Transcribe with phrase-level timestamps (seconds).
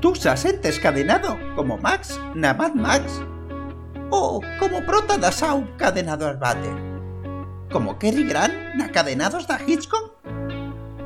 [0.00, 3.20] Tú has encadenado como Max na Max
[4.10, 6.74] o como prota da Sau cadenado al váter.
[7.70, 10.20] Como Kerry Grant na Cadenados da Hitchcock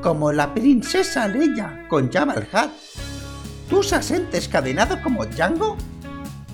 [0.01, 2.71] como la princesa Leia con Jabba el Hutt.
[3.69, 4.13] ¿Tú se has
[4.47, 5.77] cadenado como Django?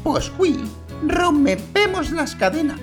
[0.04, 0.58] Pues oui,
[1.06, 2.80] rompemos las cadenas.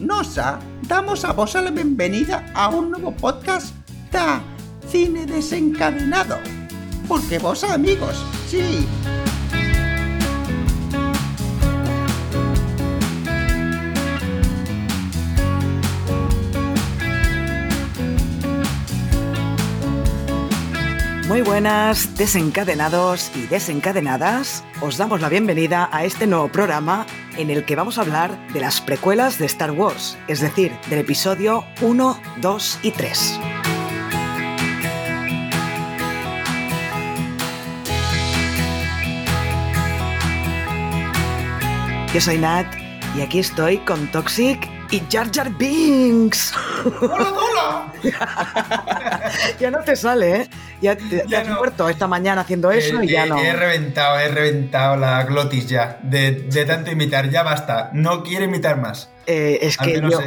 [0.00, 0.58] Nosa,
[0.88, 3.72] damos a vos la bienvenida a un nuevo podcast
[4.10, 4.40] de
[4.90, 6.38] Cine Desencadenado.
[7.06, 8.24] Porque vos amigos,
[21.34, 24.62] Muy buenas, desencadenados y desencadenadas.
[24.80, 28.60] Os damos la bienvenida a este nuevo programa en el que vamos a hablar de
[28.60, 33.40] las precuelas de Star Wars, es decir, del episodio 1, 2 y 3.
[42.14, 42.72] Yo soy Nat
[43.16, 46.54] y aquí estoy con Toxic y Jar Jar Binks.
[47.00, 47.92] ¡Hola, hola!
[49.58, 50.48] ya no te sale, ¿eh?
[50.80, 53.36] Ya te, has muerto esta mañana haciendo eso y ya no.
[53.36, 57.30] He reventado, he reventado la glotis ya de, tanto imitar.
[57.30, 59.10] Ya basta, no quiero imitar más.
[59.26, 60.20] Eh, es que yo...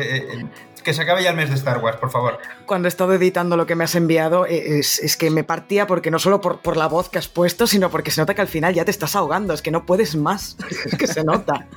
[0.87, 2.39] Eh, eh, que se acabe ya el mes de Star Wars, por favor.
[2.65, 6.19] Cuando he estado editando lo que me has enviado, es, que me partía porque no
[6.19, 8.73] solo por, por, la voz que has puesto, sino porque se nota que al final
[8.73, 11.67] ya te estás ahogando, es que no puedes más, es que se nota.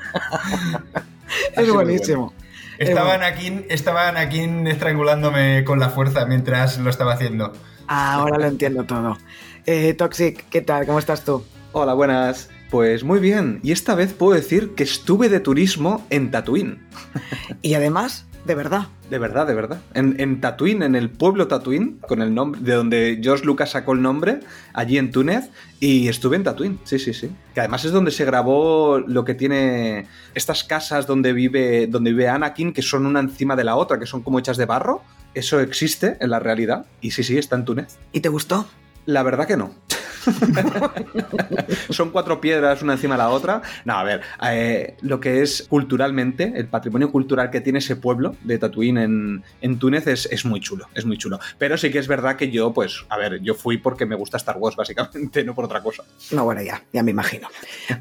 [1.57, 2.33] es buenísimo.
[2.79, 7.53] Estaban aquí, estaban aquí estrangulándome con la fuerza mientras lo estaba haciendo.
[7.89, 9.19] ahora lo entiendo todo.
[9.67, 10.87] Eh, Toxic, ¿qué tal?
[10.87, 11.45] ¿Cómo estás tú?
[11.73, 12.49] Hola, buenas.
[12.71, 16.87] Pues muy bien, y esta vez puedo decir que estuve de turismo en Tatooine.
[17.63, 18.89] y además, de verdad.
[19.11, 19.81] De verdad, de verdad.
[19.95, 23.93] En, en, Tatooine, en el pueblo Tatooine, con el nombre, de donde George Lucas sacó
[23.93, 24.41] el nombre,
[24.73, 27.31] allí en Túnez, y estuve en Tatooine, sí, sí, sí.
[27.55, 32.29] Que además es donde se grabó lo que tiene estas casas donde vive, donde vive
[32.29, 35.03] Anakin, que son una encima de la otra, que son como hechas de barro.
[35.35, 37.99] Eso existe en la realidad, y sí, sí, está en Túnez.
[38.13, 38.67] ¿Y te gustó?
[39.07, 39.73] La verdad que no.
[41.91, 43.63] Son cuatro piedras una encima de la otra.
[43.85, 48.37] No, a ver, eh, lo que es culturalmente, el patrimonio cultural que tiene ese pueblo
[48.43, 51.39] de Tatooine en, en Túnez es, es, muy chulo, es muy chulo.
[51.59, 54.37] Pero sí que es verdad que yo, pues, a ver, yo fui porque me gusta
[54.37, 56.05] Star Wars, básicamente, no por otra cosa.
[56.33, 57.49] No, bueno, ya, ya me imagino.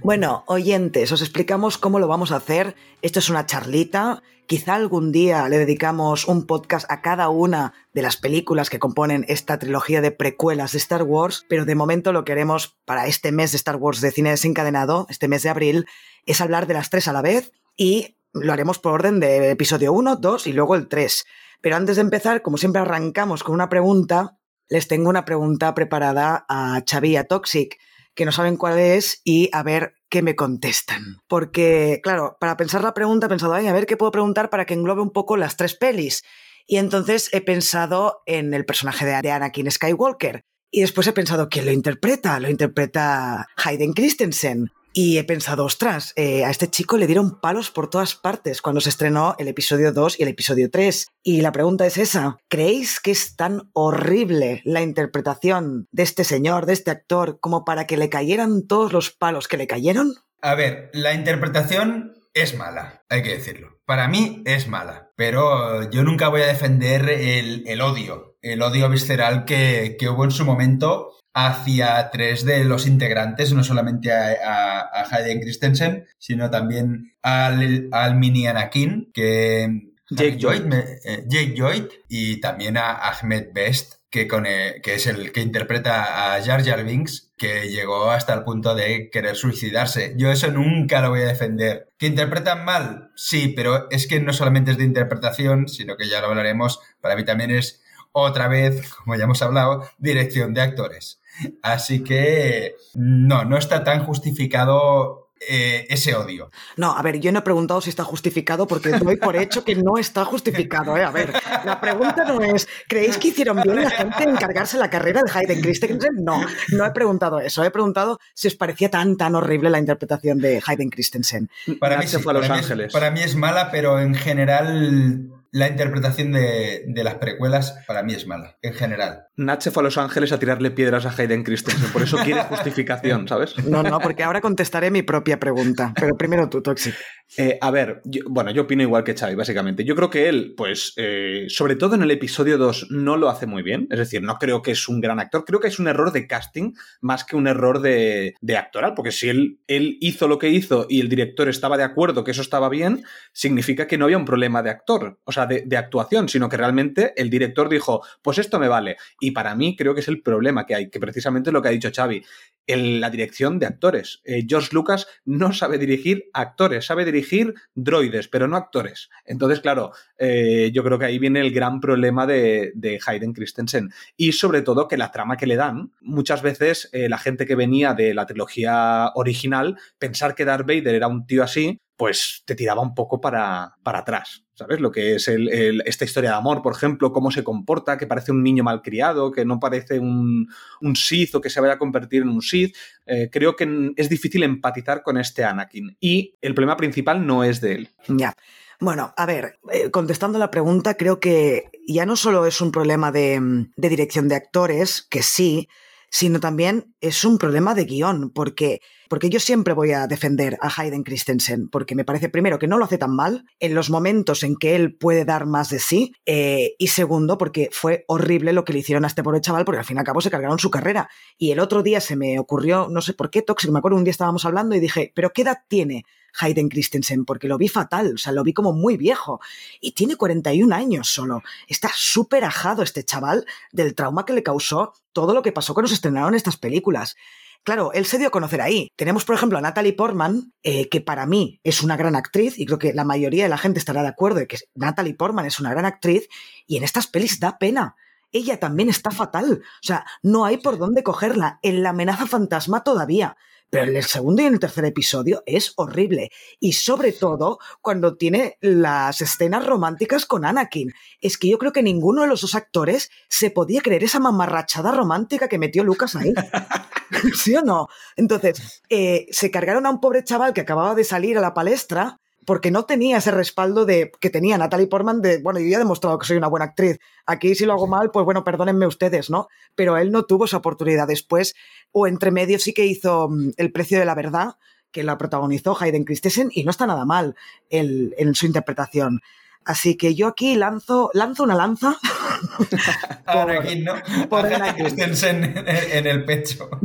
[0.01, 2.75] Bueno, oyentes, os explicamos cómo lo vamos a hacer.
[3.01, 8.02] Esto es una charlita Quizá algún día le dedicamos un podcast a cada una de
[8.02, 12.26] las películas que componen esta trilogía de precuelas de Star Wars, pero de momento lo
[12.26, 15.86] que haremos para este mes de Star Wars de cine desencadenado, este mes de abril,
[16.26, 19.94] es hablar de las tres a la vez y lo haremos por orden de episodio
[19.94, 21.28] 1, 2 y luego el 3.
[21.62, 26.48] Pero antes de empezar, como siempre arrancamos con una pregunta, les tengo una pregunta preparada
[26.50, 27.78] a Xavi a Toxic,
[28.16, 31.22] que no saben cuál es y a ver qué me contestan.
[31.28, 34.66] Porque, claro, para pensar la pregunta he pensado, Ay, a ver qué puedo preguntar para
[34.66, 36.24] que englobe un poco las tres pelis.
[36.68, 40.44] Y entonces he pensado en el personaje de Anakin Skywalker.
[40.72, 42.40] Y después he pensado, ¿quién lo interpreta?
[42.40, 44.72] Lo interpreta Hayden Christensen.
[44.91, 48.81] Y he pensado, ostras, eh, a este chico le dieron palos por todas partes cuando
[48.81, 51.07] se estrenó el episodio 2 y el episodio 3.
[51.23, 56.66] Y la pregunta es esa, ¿creéis que es tan horrible la interpretación de este señor,
[56.66, 60.16] de este actor, como para que le cayeran todos los palos que le cayeron?
[60.41, 63.79] A ver, la interpretación es mala, hay que decirlo.
[63.85, 69.45] Para mí es mala, pero yo nunca voy a defender el, odio, el odio visceral
[69.45, 75.39] que, que hubo en su momento hacia tres de los integrantes, no solamente a, Hayden
[75.41, 82.77] Christensen, sino también al, al mini Anakin, que Jake Lloyd, eh, Jake Lloyd y también
[82.77, 87.69] a Ahmed Best, que, con que es el que interpreta a Jar Jar Binks, que
[87.69, 90.16] llegó hasta el punto de querer suicidarse.
[90.17, 91.89] Yo eso nunca lo voy a defender.
[91.97, 93.11] ¿Que interpretan mal?
[93.16, 97.16] Sí, pero es que no solamente es de interpretación, sino que ya lo hablaremos, para
[97.16, 101.19] mí también es otra vez, como ya hemos hablado, dirección de actores.
[101.61, 106.51] Así que no, no está tan justificado eh, ese odio.
[106.75, 109.74] No, a ver, yo no he preguntado si está justificado porque doy por hecho que
[109.74, 110.97] no está justificado.
[110.97, 111.03] ¿eh?
[111.03, 111.33] A ver,
[111.63, 115.31] la pregunta no es, ¿creéis que hicieron bien la gente en encargarse la carrera de
[115.31, 116.12] Hayden Christensen?
[116.19, 117.63] No, no he preguntado eso.
[117.63, 121.50] He preguntado si os parecía tan, tan horrible la interpretación de Hayden Christensen.
[121.80, 122.92] Para mí, fue a Los Ángeles.
[122.92, 128.13] para mí es mala, pero en general La interpretación de, de, las precuelas para mí
[128.13, 129.25] es mala, en general.
[129.36, 133.28] Nache fue a Los Ángeles a tirarle piedras a Hayden Christensen, por eso quiere justificación,
[133.28, 133.56] ¿sabes?
[133.69, 136.96] No, no, porque ahora contestaré mi propia pregunta, pero primero tú, Toxic.
[137.38, 139.84] Eh, a ver, yo, bueno, yo opino igual que Xavi, básicamente.
[139.84, 143.45] Yo creo que él, pues, eh, sobre todo en el episodio 2, no lo hace
[143.45, 143.88] muy bien.
[143.92, 146.28] Es decir, no creo que es un gran actor, creo que es un error de
[146.28, 150.50] casting más que un error de, de actoral, porque si él, él hizo lo que
[150.50, 153.04] hizo y el director estaba de acuerdo que eso estaba bien,
[153.34, 156.57] significa que no había un problema de actor, o sea, de, de actuación, sino que
[156.57, 158.97] realmente el director dijo, pues esto me vale.
[159.19, 161.69] Y para mí creo que es el problema que hay, que precisamente es lo que
[161.69, 162.24] ha dicho Xavi,
[162.69, 164.21] en la dirección de actores.
[164.24, 169.09] Eh, George Lucas no sabe dirigir actores, sabe dirigir droides, pero no actores.
[169.25, 173.89] Entonces, claro, eh, yo creo que ahí viene el gran problema de, de, Hayden Christensen.
[174.15, 177.56] Y sobre todo que la trama que le dan, muchas veces eh, la gente que
[177.56, 182.56] venía de la trilogía original, pensar que Darth Vader era un tío así, pues te
[182.56, 184.46] tiraba un poco para, para atrás.
[184.54, 184.80] ¿Sabes?
[184.80, 188.42] Lo que es esta historia de amor, por ejemplo, cómo se comporta, que parece un
[188.42, 190.48] niño malcriado, que no parece un,
[190.80, 192.74] un Sith o que se vaya a convertir en un Sith.
[193.06, 195.98] Eh, creo que es difícil empatizar con este Anakin.
[196.00, 197.90] Y el problema principal no es de él.
[198.07, 198.34] Ya.
[198.80, 203.12] Bueno, a ver, eh, contestando la pregunta, creo que ya no solo es un problema
[203.12, 205.68] de, de dirección de actores, que sí,
[206.10, 210.71] sino también es un problema de guion, porque, porque yo siempre voy a defender a
[210.73, 214.44] Hayden Christensen, porque me parece primero que no lo hace tan mal en los momentos
[214.44, 218.63] en que él puede dar más de sí, eh, y segundo, porque fue horrible lo
[218.63, 220.59] que le hicieron a este pobre chaval, porque al fin y al cabo se cargaron
[220.59, 221.09] su carrera.
[221.38, 224.03] Y el otro día se me ocurrió, no sé por qué, Toxic, me acuerdo un
[224.03, 226.06] día estábamos hablando y dije, ¿pero qué edad tiene?
[226.39, 229.41] Hayden Christensen, porque lo vi fatal, o sea, lo vi como muy viejo.
[229.81, 231.41] Y tiene 41 años solo.
[231.67, 235.88] Está súper ajado este chaval del trauma que le causó todo lo que pasó cuando
[235.88, 237.15] se estrenaron estas películas.
[237.63, 238.89] Claro, él se dio a conocer ahí.
[238.95, 242.65] Tenemos, por ejemplo, a Natalie Portman, eh, que para mí es una gran actriz, y
[242.65, 245.59] creo que la mayoría de la gente estará de acuerdo de que Natalie Portman es
[245.59, 246.27] una gran actriz,
[246.65, 247.95] y en estas pelis da pena.
[248.31, 249.61] Ella también está fatal.
[249.63, 251.59] O sea, no hay por dónde cogerla.
[251.61, 253.38] En la amenaza fantasma todavía.
[253.69, 256.31] Pero en el segundo y en el tercer episodio es horrible.
[256.60, 260.92] Y sobre todo cuando tiene las escenas románticas con Anakin.
[261.21, 264.92] Es que yo creo que ninguno de los dos actores se podía creer esa mamarrachada
[264.92, 266.33] romántica que metió Lucas ahí.
[267.36, 267.88] ¿Sí o no?
[268.16, 272.19] Entonces, eh, se cargaron a un pobre chaval que acababa de salir a la palestra
[272.50, 275.78] porque no tenía ese respaldo de que tenía Natalie Portman de, bueno, yo ya he
[275.78, 276.98] demostrado que soy una buena actriz.
[277.28, 279.50] Aquí si lo hago mal, pues bueno, perdónenme ustedes, ¿no?
[279.75, 281.54] Pero él no tuvo esa oportunidad después,
[281.92, 284.56] o entre medio sí que hizo mm, El precio de la verdad,
[284.90, 287.36] que la protagonizó Hayden Christensen, y no está nada mal
[287.69, 289.22] el, en su interpretación.
[289.63, 291.98] Así que yo aquí lanzo, lanzo una lanza.
[293.31, 293.94] por, Anakin, ¿no?
[294.28, 294.86] Por Anakin.
[294.86, 296.68] Christensen en, en el pecho.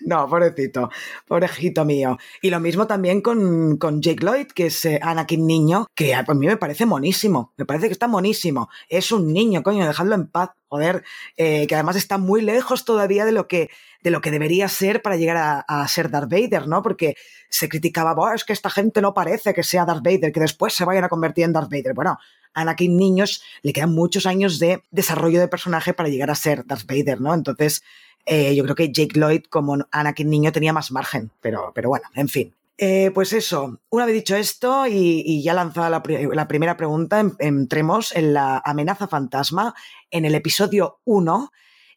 [0.00, 0.90] No, pobrecito,
[1.26, 2.18] pobrejito mío.
[2.40, 6.22] Y lo mismo también con, con Jake Lloyd, que es eh, Anakin niño, que a
[6.22, 8.68] mí me parece monísimo, me parece que está monísimo.
[8.88, 11.04] Es un niño, coño, dejadlo en paz, joder,
[11.36, 13.70] eh, que además está muy lejos todavía de lo que,
[14.02, 16.82] de lo que debería ser para llegar a, ser Darth Vader, ¿no?
[16.82, 17.14] Porque
[17.50, 20.84] se criticaba, es que esta gente no parece que sea Darth Vader, que después se
[20.84, 21.92] vayan a convertir en Darth Vader.
[21.94, 22.18] Bueno,
[22.54, 26.86] Anakin niños le quedan muchos años de desarrollo de personaje para llegar a ser Darth
[26.86, 27.34] Vader, ¿no?
[27.34, 27.82] Entonces,
[28.26, 32.06] eh, yo creo que Jake Lloyd como Anakin niño tenía más margen, pero, pero bueno,
[32.14, 32.54] en fin.
[32.78, 36.02] Eh, pues eso, una vez dicho esto y, y ya lanzada la,
[36.32, 39.74] la, primera pregunta, entremos en la amenaza fantasma
[40.10, 41.52] en el episodio 1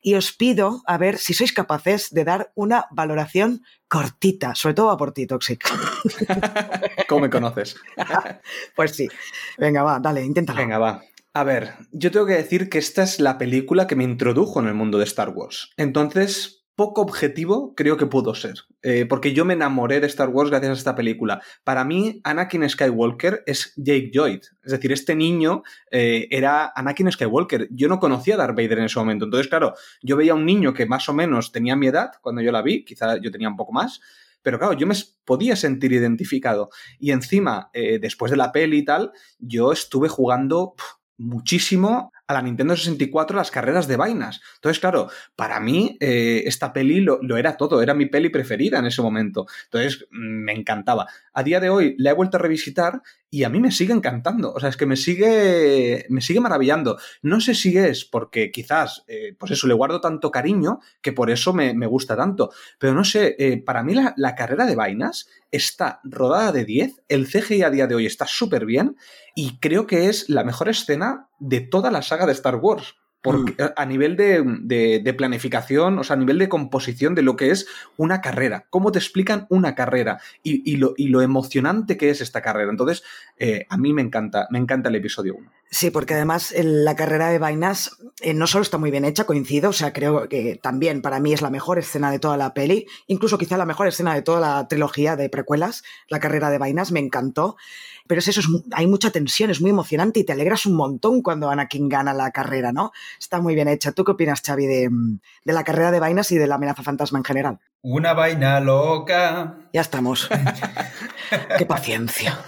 [0.06, 4.92] y os pido a ver si sois capaces de dar una valoración cortita, sobre todo
[4.92, 5.66] a por ti, Toxic.
[7.10, 7.76] ¿Cómo me conoces?
[8.76, 9.10] pues sí.
[9.58, 10.60] Venga, va, dale, inténtalo.
[10.60, 11.02] Venga, va.
[11.36, 14.68] A ver, yo tengo que decir que esta es la película que me introdujo en
[14.68, 15.70] el mundo de Star Wars.
[15.76, 18.54] Entonces, poco objetivo creo que pudo ser.
[18.84, 21.42] Eh, porque yo me enamoré de Star Wars gracias a esta película.
[21.66, 24.44] Para mí, Anakin Skywalker es Jake Lloyd.
[24.64, 27.68] Es decir, este niño eh, era Anakin Skywalker.
[27.70, 29.26] Yo no conocía a Darth Vader en ese momento.
[29.26, 32.44] Entonces, claro, yo veía a un niño que más o menos tenía mi edad cuando
[32.44, 32.86] yo la vi.
[32.86, 34.00] Quizá yo tenía un poco más.
[34.42, 34.96] Pero claro, yo me
[35.26, 36.70] podía sentir identificado.
[36.98, 40.76] Y encima, eh, después de la peli y tal, yo estuve jugando
[41.18, 44.42] muchísimo a la Nintendo 64 las carreras de vainas.
[44.56, 48.80] Entonces, claro, para mí eh, esta peli lo, lo, era todo, era mi peli preferida
[48.80, 49.46] en ese momento.
[49.66, 51.08] Entonces, me encantaba.
[51.34, 54.54] A día de hoy la he vuelto a revisitar y a mí me sigue encantando.
[54.54, 56.98] O sea, es que me sigue, me sigue maravillando.
[57.22, 61.30] No sé si es porque quizás, eh, pues eso, le guardo tanto cariño que por
[61.30, 62.52] eso me, me gusta tanto.
[62.80, 67.04] Pero no sé, eh, para mí la, la, carrera de vainas está rodada de 10,
[67.08, 68.96] el CGI a día de hoy está súper bien
[69.36, 73.62] y creo que es la mejor escena de toda la saga de Star Wars porque,
[73.62, 73.68] Mm.
[73.76, 77.52] a nivel de, de- de planificación, o sea, a nivel de composición de lo que
[77.52, 77.68] es
[77.98, 78.66] una carrera.
[78.70, 80.20] ¿Cómo te explican una carrera?
[80.44, 82.72] Y, y lo, y lo emocionante que es esta carrera.
[82.72, 83.04] Entonces,
[83.38, 85.52] eh, a mí me encanta, me encanta el episodio 1.
[85.70, 89.26] Sí, porque además el- la carrera de vainas eh, no solo está muy bien hecha,
[89.26, 92.54] coincido, o sea, creo que también para mí es la mejor escena de toda la
[92.54, 96.60] peli, incluso quizá la mejor escena de toda la trilogía de precuelas, la carrera de
[96.60, 97.58] vainas, me encantó.
[98.08, 101.22] Pero es eso, es hay mucha tensión, es muy emocionante y te alegras un montón
[101.22, 102.92] cuando Anakin gana la carrera, ¿no?
[103.20, 103.92] Está muy bien hecha.
[103.92, 106.84] ¿Tú qué opinas, Xavi, de, mm, de la carrera de vainas y de la amenaza
[106.84, 107.60] fantasma en general?
[107.82, 109.58] Una vaina loca.
[109.74, 110.30] Ya estamos.
[111.58, 112.40] qué paciencia.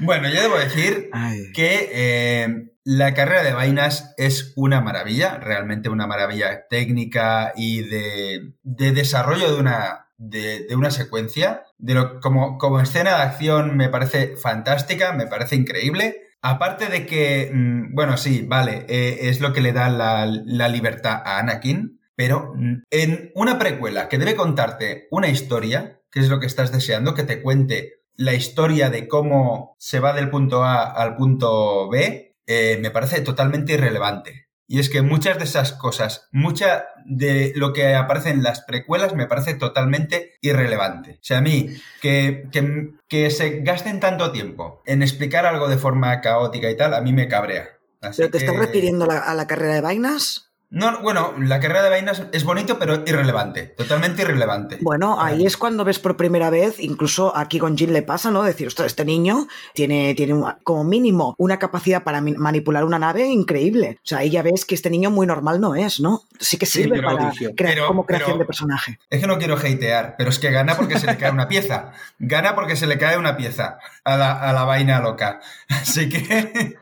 [0.00, 1.52] Bueno, yo debo decir Ay.
[1.52, 8.54] que eh, la carrera de vainas es una maravilla, realmente una maravilla técnica y de,
[8.62, 11.64] de desarrollo de una, de, una secuencia.
[11.78, 16.22] De lo, como, como escena de acción me parece fantástica, me parece increíble.
[16.42, 20.68] Aparte de que, mm, bueno, sí, vale, eh, es lo que le da la, la
[20.68, 26.28] libertad a Anakin, pero mm, en una precuela que debe contarte una historia, que es
[26.28, 30.64] lo que estás deseando, que te cuente la historia de cómo se va del punto
[30.64, 34.47] A al punto B, eh, me parece totalmente irrelevante.
[34.70, 39.14] Y es que muchas de esas cosas, mucha de lo que aparece en las precuelas
[39.14, 41.12] me parece totalmente irrelevante.
[41.12, 45.78] O sea, a mí, que, que, que se gasten tanto tiempo en explicar algo de
[45.78, 47.66] forma caótica y tal, a mí me cabrea.
[48.02, 50.47] Así ¿Pero te que- estás refiriendo a la, a la carrera de vainas?
[50.70, 53.62] No, bueno, la carrera de vainas es bonito, pero irrelevante.
[53.76, 54.76] Totalmente irrelevante.
[54.82, 58.42] Bueno, ahí es cuando ves por primera vez, incluso aquí con Jin le pasa, ¿no?
[58.42, 60.34] Decir, ostras, este niño tiene, tiene
[60.64, 63.96] como mínimo una capacidad para manipular una nave increíble.
[63.98, 66.24] O sea, ahí ya ves que este niño muy normal no es, ¿no?
[66.38, 68.98] Sí que Sí, sirve pero para dije, crea- pero- como creación pero- de personaje.
[69.08, 71.92] Es que no quiero hatear, pero es que gana porque se le cae una pieza.
[72.18, 75.40] Gana porque se le cae una pieza a la, a la vaina loca.
[75.70, 76.76] Así que.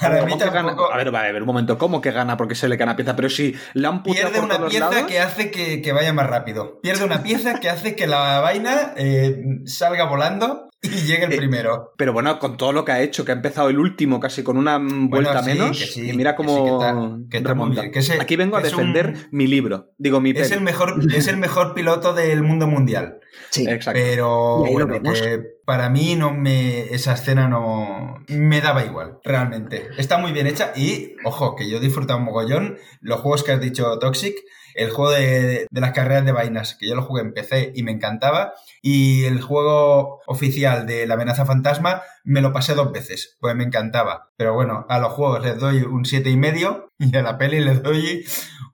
[0.00, 0.68] Para mí ¿Cómo que gana?
[0.68, 0.92] tampoco.
[0.92, 1.78] A ver, vale, a ver, un momento.
[1.78, 3.16] ¿Cómo que gana porque se le cae una pieza?
[3.16, 6.26] Pero si la han Pierde por una pieza lados- que hace que, que vaya más
[6.28, 6.80] rápido.
[6.80, 11.36] Pierde una pieza que hace que la vaina eh, salga volando y llegue el Eh,
[11.36, 11.92] primero.
[11.96, 14.56] Pero bueno, con todo lo que ha hecho, que ha empezado el último casi con
[14.56, 17.98] una Bueno, vuelta sí, menos, sí, y mira sí, cómo que está- que está que
[18.00, 20.54] ese- Aquí vengo a defender un- mi libro, digo mi Es peli.
[20.54, 23.18] el, mejor, es el mejor piloto del mundo mundial.
[23.50, 23.66] Sí.
[23.68, 23.98] Exacto.
[24.02, 29.88] Pero bueno, que para mí no me esa escena no me daba igual, realmente.
[29.96, 33.52] Está muy bien hecha y, ojo, que yo he disfrutado un mogollón los juegos que
[33.52, 34.34] has dicho Toxic,
[34.74, 37.82] el juego de, de las carreras de vainas, que yo lo jugué en PC y
[37.82, 43.36] me encantaba, y el juego oficial de la amenaza fantasma me lo pasé dos veces,
[43.40, 44.30] pues me encantaba.
[44.36, 47.60] Pero bueno, a los juegos les doy un siete y medio y a la peli
[47.60, 48.24] les doy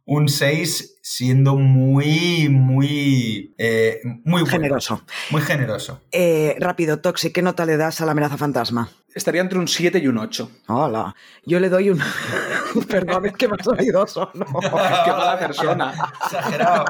[0.09, 5.02] un 6 siendo muy, muy, eh, muy bueno, Generoso.
[5.31, 6.00] muy generoso.
[6.12, 8.90] Eh, rápido, Toxic, ¿qué nota le das a la amenaza fantasma?
[9.19, 10.51] Estaría entre un 7 y un 8.
[10.69, 11.13] Hola.
[11.45, 11.99] Yo le doy un.
[12.89, 14.31] Perdón, es que me ha salido solo.
[15.05, 15.93] Qué mala persona.
[16.25, 16.85] Exagerado.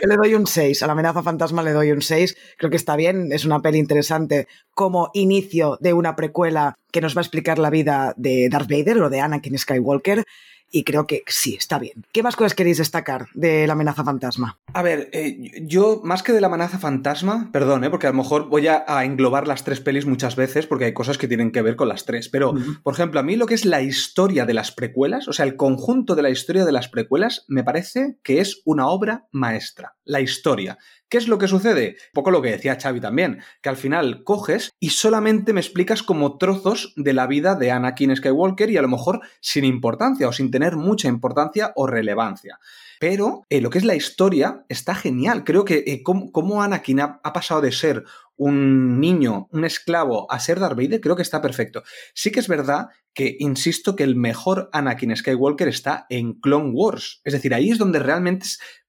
[0.00, 0.80] Yo le doy un 6.
[0.84, 2.36] A la amenaza fantasma le doy un 6.
[2.56, 3.32] Creo que está bien.
[3.32, 7.70] Es una peli interesante como inicio de una precuela que nos va a explicar la
[7.70, 10.24] vida de Darth Vader o de Anakin Skywalker.
[10.70, 12.04] Y creo que sí, está bien.
[12.12, 14.58] ¿Qué más cosas queréis destacar de la amenaza fantasma?
[14.72, 18.16] A ver, eh, yo más que de la amenaza fantasma, perdón, eh, porque a lo
[18.16, 21.52] mejor voy a, a englobar las tres pelis muchas veces porque hay cosas que tienen
[21.52, 22.28] que ver con las tres.
[22.28, 25.46] Pero, por ejemplo, a mí lo que es la historia de las precuelas, o sea,
[25.46, 29.94] el conjunto de la historia de las precuelas, me parece que es una obra maestra.
[30.04, 30.78] La historia.
[31.08, 31.90] ¿Qué es lo que sucede?
[31.90, 36.02] Un poco lo que decía Xavi también, que al final coges y solamente me explicas
[36.02, 40.32] como trozos de la vida de Anakin Skywalker y a lo mejor sin importancia o
[40.32, 42.58] sin tener mucha importancia o relevancia.
[42.98, 45.44] Pero eh, lo que es la historia está genial.
[45.44, 48.04] Creo que eh, cómo, Anakin ha, ha pasado de ser
[48.36, 51.82] un niño, un esclavo, a ser Darth Vader, creo que está perfecto.
[52.14, 57.20] Sí que es verdad que, insisto, que el mejor Anakin Skywalker está en Clone Wars.
[57.24, 58.46] Es decir, ahí es donde realmente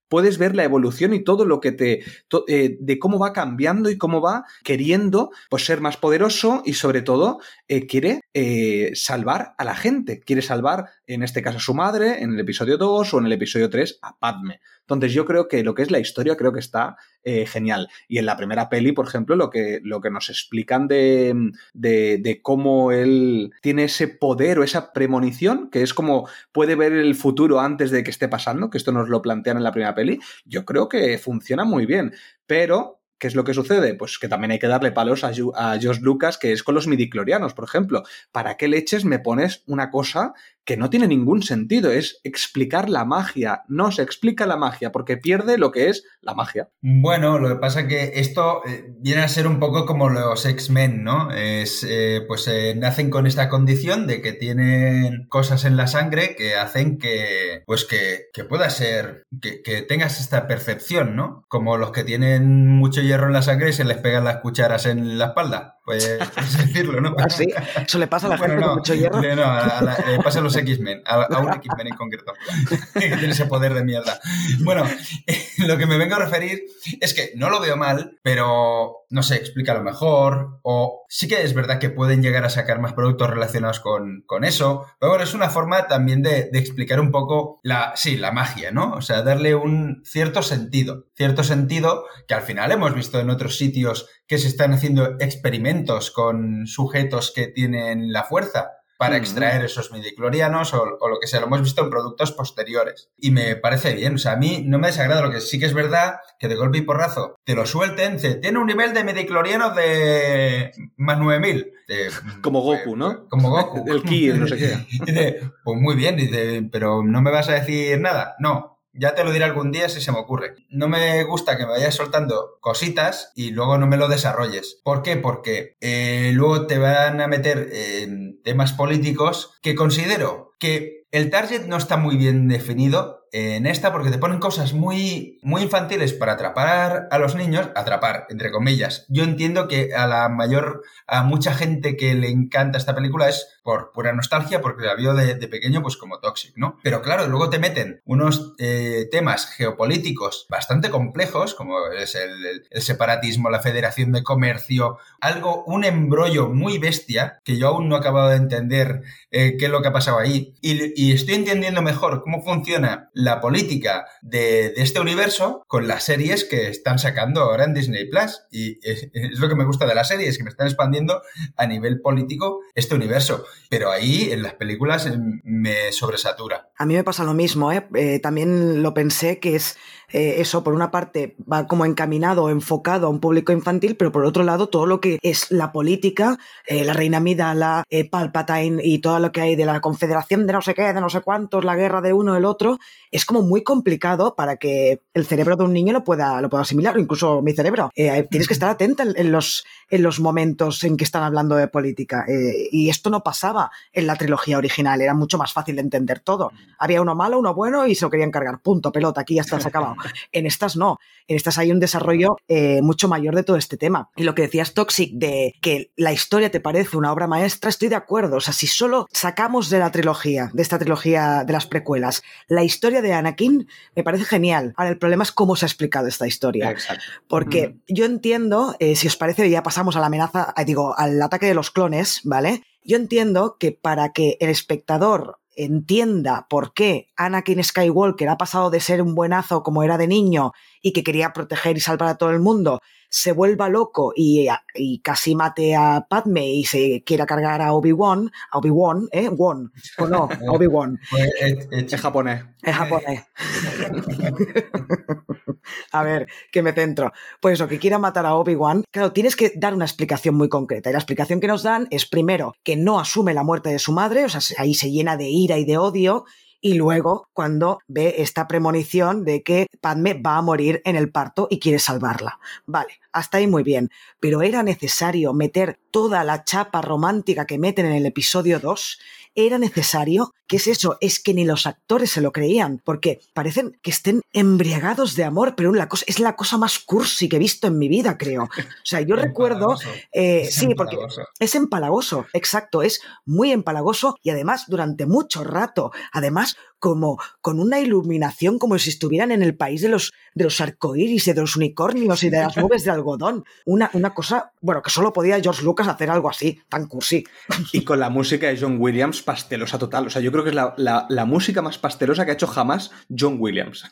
[0.08, 2.04] puedes ver la evolución y todo lo que te...
[2.48, 7.02] eh, de cómo va cambiando y cómo va queriendo pues, ser más poderoso y sobre
[7.02, 10.20] todo eh, quiere eh, salvar a la gente.
[10.20, 13.32] Quiere salvar, en este caso, a su madre, en el episodio 2 o en el
[13.32, 14.60] episodio 3, a Padme.
[14.80, 17.88] Entonces yo creo que lo que es la historia creo que está eh, genial.
[18.06, 21.34] Y en la primera peli, por ejemplo, lo que, lo que nos explican de,
[21.74, 27.14] de, cómo él tiene ese poder o esa premonición, que es como puede ver el
[27.14, 30.20] futuro antes de que esté pasando, que esto nos lo plantean en la primera peli,
[30.44, 32.14] yo creo que funciona muy bien.
[32.46, 33.94] Pero ¿Qué es lo que sucede?
[33.94, 36.86] Pues que también hay que darle palos a, a Josh Lucas, que es con los
[36.86, 38.04] midiclorianos, por ejemplo.
[38.30, 40.34] ¿Para qué leches me pones una cosa
[40.68, 45.16] que no tiene ningún sentido, es explicar la magia, no se explica la magia porque
[45.16, 46.68] pierde lo que es la magia.
[46.82, 51.02] Bueno, lo que pasa que esto eh, viene a ser un poco como los X-Men,
[51.04, 51.30] ¿no?
[51.30, 56.36] Es, eh, pues eh, nacen con esta condición de que tienen cosas en la sangre
[56.36, 61.46] que hacen que, pues que, que pueda ser, que, que tengas esta percepción, ¿no?
[61.48, 64.84] Como los que tienen mucho hierro en la sangre y se les pegan las cucharas
[64.84, 65.77] en la espalda.
[65.88, 66.04] Pues,
[66.36, 67.14] es decirlo, ¿no?
[67.18, 67.46] ¿Ah, sí?
[67.86, 69.22] ¿Eso le pasa a la gente con mucho hierro?
[69.34, 72.34] No, a, a la- le pasa a los X-Men, a, a un X-Men en concreto,
[72.92, 74.20] que tiene ese poder de mierda.
[74.60, 74.84] Bueno,
[75.58, 76.60] lo que me vengo a referir
[77.00, 80.58] es que no lo veo mal, pero no sé, explícalo mejor.
[80.62, 84.44] O sí que es verdad que pueden llegar a sacar más productos relacionados con, con
[84.44, 84.84] eso.
[85.00, 88.70] Pero bueno, es una forma también de, de explicar un poco la, sí, la magia,
[88.72, 88.92] ¿no?
[88.92, 91.06] O sea, darle un cierto sentido.
[91.18, 96.12] Cierto sentido que al final hemos visto en otros sitios que se están haciendo experimentos
[96.12, 99.20] con sujetos que tienen la fuerza para Mm.
[99.20, 101.40] extraer esos midiclorianos o, o lo que sea.
[101.40, 103.10] Lo hemos visto en productos posteriores.
[103.16, 104.14] Y me parece bien.
[104.14, 105.22] O sea, a mí no me desagrada.
[105.22, 108.14] Lo que sí que es verdad que de golpe y porrazo te lo suelten.
[108.14, 111.72] Dice, tiene un nivel de midiclorianos de más 9000.
[111.88, 112.10] De-
[112.42, 113.28] Como Goku, ¿no?
[113.28, 113.84] Como Goku.
[113.90, 114.86] El ki, no sé qué.
[115.04, 118.34] Dice, pues muy bien, dice, pero no me vas a decir nada.
[118.40, 120.54] No, ya te lo diré algún día si se me ocurre.
[120.70, 124.80] No me gusta que me vayas soltando cositas y luego no me lo desarrolles.
[124.84, 125.16] ¿Por qué?
[125.16, 131.66] Porque eh, luego te van a meter en temas políticos que considero que el target
[131.66, 136.32] no está muy bien definido en esta porque te ponen cosas muy, muy infantiles para
[136.32, 139.04] atrapar a los niños, atrapar, entre comillas.
[139.08, 143.58] Yo entiendo que a la mayor, a mucha gente que le encanta esta película es
[143.62, 146.78] por pura nostalgia, porque la vio de, pequeño pues como Toxic, ¿no?
[146.82, 153.50] Pero claro, luego te meten unos eh, temas geopolíticos bastante complejos, como es el, separatismo,
[153.50, 158.30] la federación de comercio, algo, un embrollo muy bestia, que yo aún no he acabado
[158.30, 162.42] de entender eh, qué es lo que ha pasado ahí, y estoy entendiendo mejor cómo
[162.42, 168.08] funciona la política de, este universo con las series que están sacando ahora en Disney
[168.08, 168.42] Plus.
[168.52, 171.20] Y es, es lo que me gusta de las series, que me están expandiendo
[171.56, 173.44] a nivel político este universo.
[173.68, 175.10] Pero ahí en las películas
[175.42, 176.67] me sobresatura.
[176.80, 177.88] A mí me pasa lo mismo, ¿eh?
[177.94, 179.76] Eh, también lo pensé que es
[180.12, 184.24] eh, eso, por una parte, va como encaminado, enfocado a un público infantil, pero por
[184.24, 189.18] otro lado, todo lo que es la política, eh, la reina Midala, Palpatine y todo
[189.18, 191.74] lo que hay de la confederación de no sé qué, de no sé cuántos, la
[191.74, 192.78] guerra de uno del otro,
[193.10, 196.62] es como muy complicado para que el cerebro de un niño lo pueda, lo pueda
[196.62, 197.90] asimilar, o incluso mi cerebro.
[197.94, 202.24] Tienes que estar atenta en, los, en los momentos en que están hablando de política.
[202.70, 206.52] Y esto no pasaba en la trilogía original, era mucho más fácil de entender todo.
[206.78, 208.60] Había uno malo, uno bueno y se lo querían cargar.
[208.60, 209.96] Punto, pelota, aquí ya está, se acabado.
[210.32, 210.98] En estas no.
[211.26, 214.10] En estas hay un desarrollo eh, mucho mayor de todo este tema.
[214.16, 217.88] Y lo que decías, Toxic, de que la historia te parece una obra maestra, estoy
[217.88, 218.36] de acuerdo.
[218.36, 222.64] O sea, si solo sacamos de la trilogía, de esta trilogía de las precuelas, la
[222.64, 224.74] historia de Anakin, me parece genial.
[224.76, 226.70] Ahora, el problema es cómo se ha explicado esta historia.
[226.70, 227.04] Exacto.
[227.28, 231.20] Porque yo entiendo, eh, si os parece, ya pasamos a la amenaza, eh, digo, al
[231.20, 232.62] ataque de los clones, ¿vale?
[232.84, 238.80] Yo entiendo que para que el espectador entienda por qué Anakin Skywalker ha pasado de
[238.80, 242.30] ser un buenazo como era de niño y que quería proteger y salvar a todo
[242.30, 247.62] el mundo, se vuelva loco y, y casi mate a Padme y se quiera cargar
[247.62, 249.28] a Obi-Wan, a Obi-Wan, ¿eh?
[249.28, 250.98] Won, o no, a Obi-Wan.
[251.10, 252.44] Pues, eh, eh, Es japonés.
[252.62, 253.24] Es japonés.
[255.92, 257.12] a ver, que me centro.
[257.40, 260.90] Pues eso, que quiera matar a Obi-Wan, claro, tienes que dar una explicación muy concreta.
[260.90, 263.92] Y la explicación que nos dan es primero que no asume la muerte de su
[263.92, 266.24] madre, o sea, ahí se llena de ira y de odio.
[266.60, 271.46] Y luego, cuando ve esta premonición de que Padme va a morir en el parto
[271.50, 272.40] y quiere salvarla.
[272.66, 273.90] Vale, hasta ahí muy bien.
[274.18, 278.98] Pero era necesario meter toda la chapa romántica que meten en el episodio 2
[279.46, 280.32] era necesario.
[280.46, 280.96] ¿Qué es eso?
[281.00, 285.54] Es que ni los actores se lo creían, porque parecen que estén embriagados de amor,
[285.56, 288.44] pero la cosa, es la cosa más cursi que he visto en mi vida, creo.
[288.44, 288.48] O
[288.84, 289.76] sea, yo recuerdo...
[290.12, 290.96] eh, sí, porque
[291.38, 297.80] es empalagoso, exacto, es muy empalagoso y además durante mucho rato, además como con una
[297.80, 301.56] iluminación como si estuvieran en el país de los, de los arcoíris y de los
[301.56, 303.44] unicornios y de las nubes de algodón.
[303.66, 307.24] Una, una cosa, bueno, que solo podía George Lucas hacer algo así, tan cursi.
[307.72, 310.06] Y con la música de John Williams, pastelosa total.
[310.06, 312.46] O sea, yo creo que es la, la- la música más pastelosa que ha hecho
[312.46, 313.84] jamás John Williams.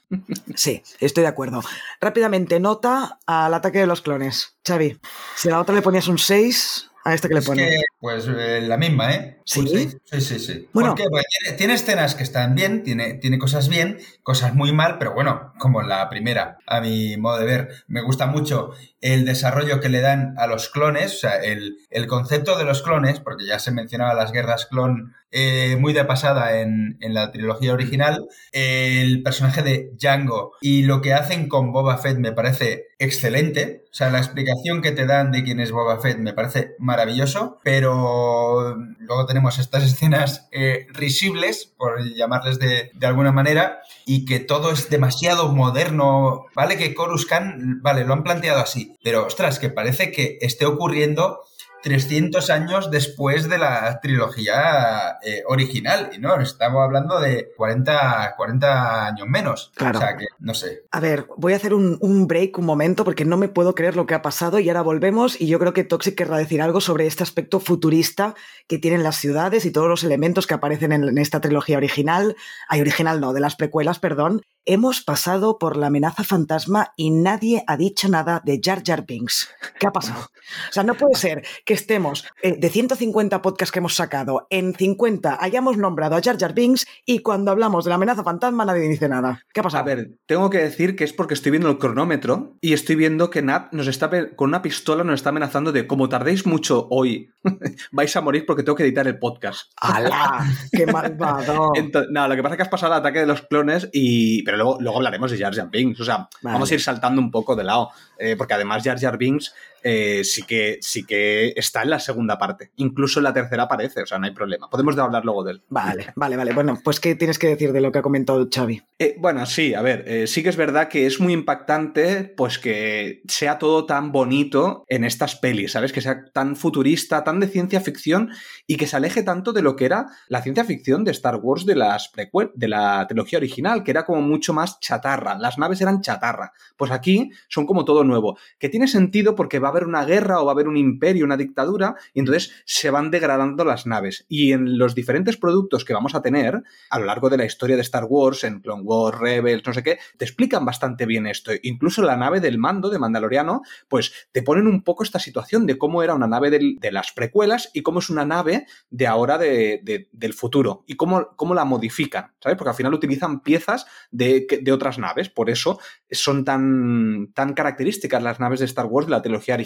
[0.55, 1.61] Sí, estoy de acuerdo.
[2.01, 4.57] Rápidamente, nota al ataque de los clones.
[4.66, 4.99] Xavi,
[5.37, 7.71] si a la otra le ponías un 6, a este que le Es pones.
[7.71, 9.38] que, pues eh, la misma, ¿eh?
[9.45, 9.64] ¿Sí?
[10.05, 10.69] Sí, sí, sí.
[10.73, 10.90] Bueno.
[10.90, 11.05] ¿Por qué?
[11.09, 15.14] Porque tiene, tiene escenas que están bien, tiene, tiene cosas bien, cosas muy mal, pero
[15.14, 16.59] bueno, como la primera.
[16.66, 17.69] a mi modo de ver.
[17.88, 22.07] Me gusta mucho el desarrollo que le dan a los clones, o sea, el, el
[22.07, 26.61] concepto de los clones, porque ya se mencionaba las guerras clon eh, muy de pasada
[26.61, 31.99] en, en, la trilogía original, el personaje de Django y lo que hacen con Boba
[31.99, 33.85] Fett me parece excelente.
[33.90, 37.59] O sea, la explicación que te dan de quién es Boba Fett me parece maravilloso,
[37.62, 44.40] pero luego tenemos estas escenas eh, risibles, por llamarles de, de, alguna manera, y que
[44.40, 46.46] todo es demasiado moderno.
[46.54, 51.42] Vale que Coruscant, vale, lo han planteado así, pero ostras, que parece que esté ocurriendo
[51.87, 56.11] 300 años después de la trilogía eh, original.
[56.12, 59.70] Y no, estamos hablando de 40, 40 años menos.
[59.77, 59.96] Claro.
[59.96, 60.83] O sea que, no sé.
[60.90, 63.94] A ver, voy a hacer un, un, break un momento porque no me puedo creer
[63.94, 66.81] lo que ha pasado y ahora volvemos y yo creo que Toxic querrá decir algo
[66.81, 68.35] sobre este aspecto futurista
[68.66, 72.35] que tienen las ciudades y todos los elementos que aparecen en, en esta trilogía original.
[72.68, 74.42] Hay original no, de las precuelas, perdón.
[74.64, 79.49] Hemos pasado por la amenaza fantasma y nadie ha dicho nada de Jar Jar Binks.
[79.79, 80.22] ¿Qué ha pasado?
[80.68, 84.75] O sea, no puede ser que estemos eh, de 150 podcasts que hemos sacado, en
[84.75, 88.89] 50 hayamos nombrado a Jar Jar Binks y cuando hablamos de la amenaza fantasma nadie
[88.89, 89.43] dice nada.
[89.53, 89.83] ¿Qué ha pasado?
[89.83, 93.31] A ver, tengo que decir que es porque estoy viendo el cronómetro y estoy viendo
[93.31, 97.31] que Nat nos está con una pistola nos está amenazando de como tardéis mucho hoy,
[97.93, 99.71] vais a morir porque tengo que editar el podcast.
[99.77, 100.45] ¡Hala!
[100.73, 101.73] ¡Qué malvado!
[101.75, 104.43] Entonces, no, lo que pasa es que has pasado el ataque de los clones y...
[104.45, 106.01] Pero luego, luego hablaremos de Jar Jar Binks.
[106.01, 106.55] O sea, vale.
[106.55, 107.91] vamos a ir saltando un poco de lado.
[108.19, 109.53] Eh, porque además Jar Jar Binks
[109.88, 112.72] eh, sí, que, sí que está en la segunda parte.
[112.75, 114.68] Incluso en la tercera aparece, o sea, no hay problema.
[114.68, 115.62] Podemos hablar luego de él.
[115.68, 116.53] Vale, vale, vale.
[116.55, 118.83] Bueno, pues ¿qué tienes que decir de lo que ha comentado Xavi?
[118.99, 122.59] Eh, bueno, sí, a ver, eh, sí que es verdad que es muy impactante pues
[122.59, 125.92] que sea todo tan bonito en estas pelis, ¿sabes?
[125.92, 128.31] Que sea tan futurista, tan de ciencia ficción
[128.66, 131.64] y que se aleje tanto de lo que era la ciencia ficción de Star Wars
[131.64, 132.11] de las
[132.55, 135.38] de la trilogía original, que era como mucho más chatarra.
[135.38, 136.53] Las naves eran chatarra.
[136.77, 140.41] Pues aquí son como todo nuevo, que tiene sentido porque va a haber una guerra
[140.41, 144.25] o va a haber un imperio, una dictadura, y entonces se van degradando las naves.
[144.29, 147.77] Y en los diferentes productos que vamos a tener a lo largo de la historia
[147.77, 151.53] de Star Wars, en Clone Wars, Rebels, no sé qué, te explican bastante bien esto.
[151.62, 155.79] Incluso la nave del mando de Mandaloriano, pues te ponen un poco esta situación de
[155.79, 160.09] cómo era una nave de las precuelas y cómo es una nave de ahora de,
[160.11, 162.57] del futuro y cómo, cómo la modifican, ¿sabes?
[162.57, 165.79] Porque al final utilizan piezas de, de otras naves, por eso
[166.11, 169.65] son tan, tan características las naves de Star Wars de la trilogía original.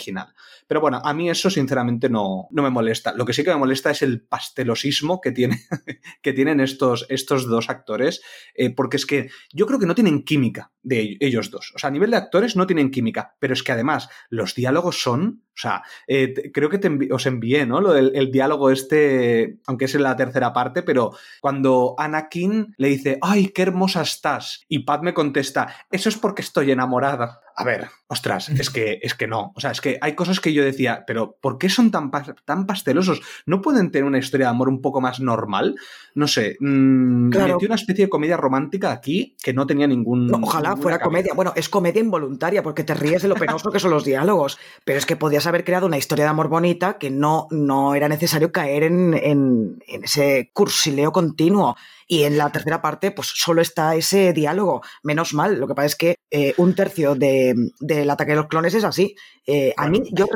[0.67, 3.13] Pero bueno, a mí eso sinceramente no, no me molesta.
[3.15, 5.61] Lo que sí que me molesta es el pastelosismo que, tiene,
[6.23, 8.23] que tienen estos, estos dos actores,
[8.55, 11.73] eh, porque es que yo creo que no tienen química de ellos dos.
[11.75, 15.01] O sea, a nivel de actores no tienen química, pero es que además los diálogos
[15.01, 17.83] son o sea, eh, creo que te os envié, ¿no?
[17.83, 22.89] Lo del, el diálogo este, aunque es en la tercera parte, pero cuando Anakin le
[22.89, 24.65] dice, ¡ay, qué hermosa estás!
[24.69, 27.43] Y Pat me contesta, eso es porque estoy enamorada.
[27.61, 29.53] A ver, ostras, es que, es que no.
[29.55, 32.11] O sea, es que hay cosas que yo decía, pero ¿por qué son tan,
[32.45, 33.21] tan pastelosos?
[33.45, 35.77] ¿No pueden tener una historia de amor un poco más normal?
[36.15, 36.57] No sé.
[36.61, 37.55] Mmm, claro.
[37.55, 40.27] Metí una especie de comedia romántica aquí que no tenía ningún.
[40.27, 41.05] No, ojalá fuera cabeza.
[41.05, 41.35] comedia.
[41.35, 44.59] Bueno, es comedia involuntaria porque te ríes de lo penoso que son los diálogos.
[44.85, 48.09] Pero es que podías haber creado una historia de amor bonita que no, no era
[48.09, 51.77] necesario caer en, en, en ese cursileo continuo.
[52.13, 54.83] Y en la tercera parte, pues solo está ese diálogo.
[55.05, 55.61] Menos mal.
[55.61, 58.75] Lo que pasa es que eh, un tercio del de, de ataque de los clones
[58.75, 59.15] es así.
[59.47, 60.27] Eh, a mí, yo,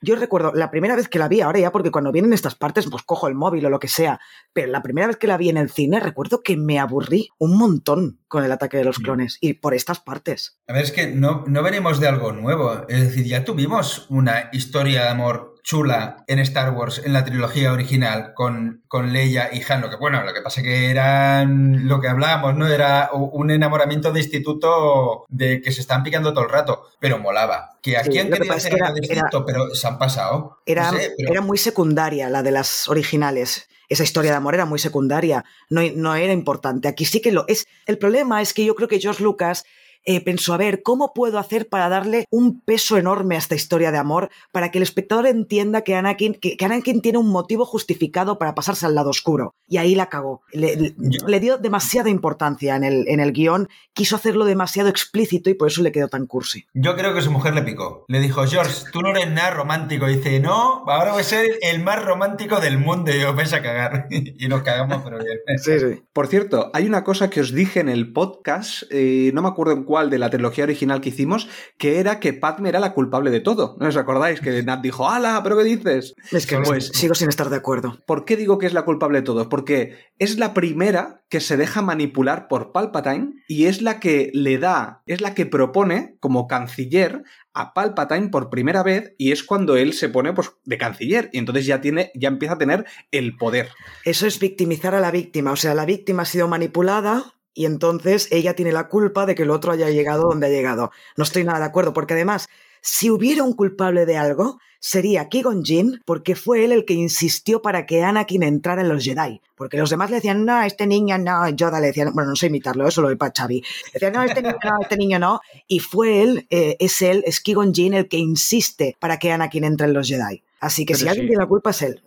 [0.00, 2.88] yo recuerdo la primera vez que la vi, ahora ya, porque cuando vienen estas partes,
[2.90, 4.20] pues cojo el móvil o lo que sea.
[4.52, 7.56] Pero la primera vez que la vi en el cine, recuerdo que me aburrí un
[7.56, 10.58] montón con el ataque de los clones y por estas partes.
[10.68, 12.86] A ver, es que no, no venimos de algo nuevo.
[12.88, 17.72] Es decir, ya tuvimos una historia de amor chula en Star Wars, en la trilogía
[17.72, 19.80] original, con, con Leia y Han.
[19.80, 22.66] Lo que, bueno, lo que pasa que eran lo que hablábamos, ¿no?
[22.66, 27.69] Era un enamoramiento de instituto de que se están picando todo el rato, pero molaba.
[27.82, 30.58] Que aquí sí, han querido hacer algo distinto, era, pero se han pasado.
[30.66, 31.32] Era, no sé, pero...
[31.32, 35.82] era muy secundaria la de las originales esa historia de amor era muy secundaria, no,
[35.96, 36.86] no, era importante.
[36.86, 37.66] Aquí sí que lo es.
[37.86, 39.64] El problema es que yo creo que George Lucas
[40.04, 43.92] eh, pensó, a ver, ¿cómo puedo hacer para darle un peso enorme a esta historia
[43.92, 47.64] de amor para que el espectador entienda que Anakin, que, que Anakin tiene un motivo
[47.64, 49.54] justificado para pasarse al lado oscuro?
[49.68, 50.42] Y ahí la cagó.
[50.52, 50.94] Le, le,
[51.26, 55.68] le dio demasiada importancia en el, en el guion, quiso hacerlo demasiado explícito y por
[55.68, 56.66] eso le quedó tan cursi.
[56.74, 58.04] Yo creo que su mujer le picó.
[58.08, 60.08] Le dijo, George, tú no eres nada romántico.
[60.08, 63.52] Y dice, no, ahora voy a ser el más romántico del mundo y os vais
[63.52, 64.06] a cagar.
[64.10, 65.38] y nos cagamos, pero bien.
[65.58, 66.02] Sí, sí.
[66.12, 69.72] Por cierto, hay una cosa que os dije en el podcast, eh, no me acuerdo
[69.72, 73.32] en cual de la trilogía original que hicimos, que era que Padme era la culpable
[73.32, 73.76] de todo.
[73.80, 74.40] ¿No os acordáis?
[74.40, 75.40] Que Nat dijo, ¡Hala!
[75.42, 76.14] ¿Pero qué dices?
[76.30, 77.98] Es que Pues- sigo sin estar de acuerdo.
[78.06, 79.48] ¿Por qué digo que es la culpable de todo?
[79.48, 84.58] Porque es la primera que se deja manipular por Palpatine y es la que le
[84.58, 87.22] da, es la que propone como canciller
[87.52, 91.38] a Palpatine por primera vez y es cuando él se pone pues de canciller y
[91.38, 93.70] entonces ya tiene ya empieza a tener el poder.
[94.04, 95.50] Eso es victimizar a la víctima.
[95.50, 99.42] O sea, la víctima ha sido manipulada y entonces ella tiene la culpa de que
[99.42, 100.90] el otro haya llegado donde ha llegado.
[101.16, 102.48] No estoy nada de acuerdo, porque además,
[102.80, 107.86] si hubiera un culpable de algo, sería Qui-Gon porque fue él el que insistió para
[107.86, 109.40] que Anakin entrara en los Jedi.
[109.54, 112.46] Porque los demás le decían, no, este niño no, Yoda le decían, bueno, no sé
[112.46, 113.62] imitarlo, eso lo doy para Xavi.
[113.92, 115.40] Decían, no, este niño no, este niño no.
[115.68, 119.86] Y fue él, eh, es él, es Qui-Gon el que insiste para que Anakin entre
[119.86, 120.42] en los Jedi.
[120.62, 121.28] Así que Pero si alguien sí.
[121.30, 122.02] tiene la culpa es él.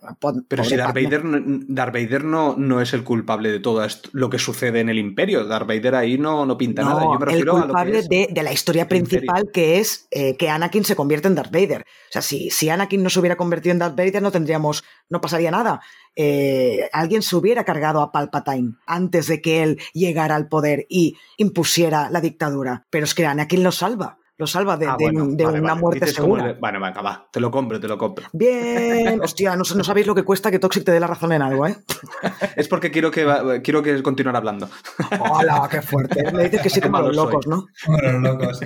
[0.46, 0.94] Pero si Darth.
[0.94, 4.78] Vader, no- Darth Vader no, no es el culpable de todo esto, lo que sucede
[4.78, 5.44] en el Imperio.
[5.44, 7.02] Darth Vader ahí no, no pinta nada.
[7.02, 8.08] Yo me el a lo culpable que es.
[8.08, 9.06] de, de la historia Imperio.
[9.06, 11.80] principal que es eh, que Anakin se convierte en Darth Vader.
[11.82, 15.20] O sea, si, si Anakin no se hubiera convertido en Darth Vader no tendríamos, no
[15.20, 15.80] pasaría nada.
[16.14, 21.16] Eh, alguien se hubiera cargado a Palpatine antes de que él llegara al poder y
[21.38, 22.84] impusiera la dictadura.
[22.90, 24.18] Pero es que Anakin lo salva.
[24.36, 25.80] Lo salva de, Ah, de- bueno, de vale, una vale.
[25.80, 26.50] muerte Dices segura.
[26.50, 28.26] el- Bueno, venga, va, te lo compro, te lo compro.
[28.32, 31.42] Bien, hostia, no, no sabéis lo que cuesta que Toxic te dé la razón en
[31.42, 31.76] algo, ¿eh?
[32.56, 34.68] Es porque quiero que, quiero que continuar hablando.
[35.20, 36.32] ¡Hola, qué fuerte!
[36.32, 37.66] Me dices que sí como los locos, ¿no?
[37.84, 38.60] Como los locos.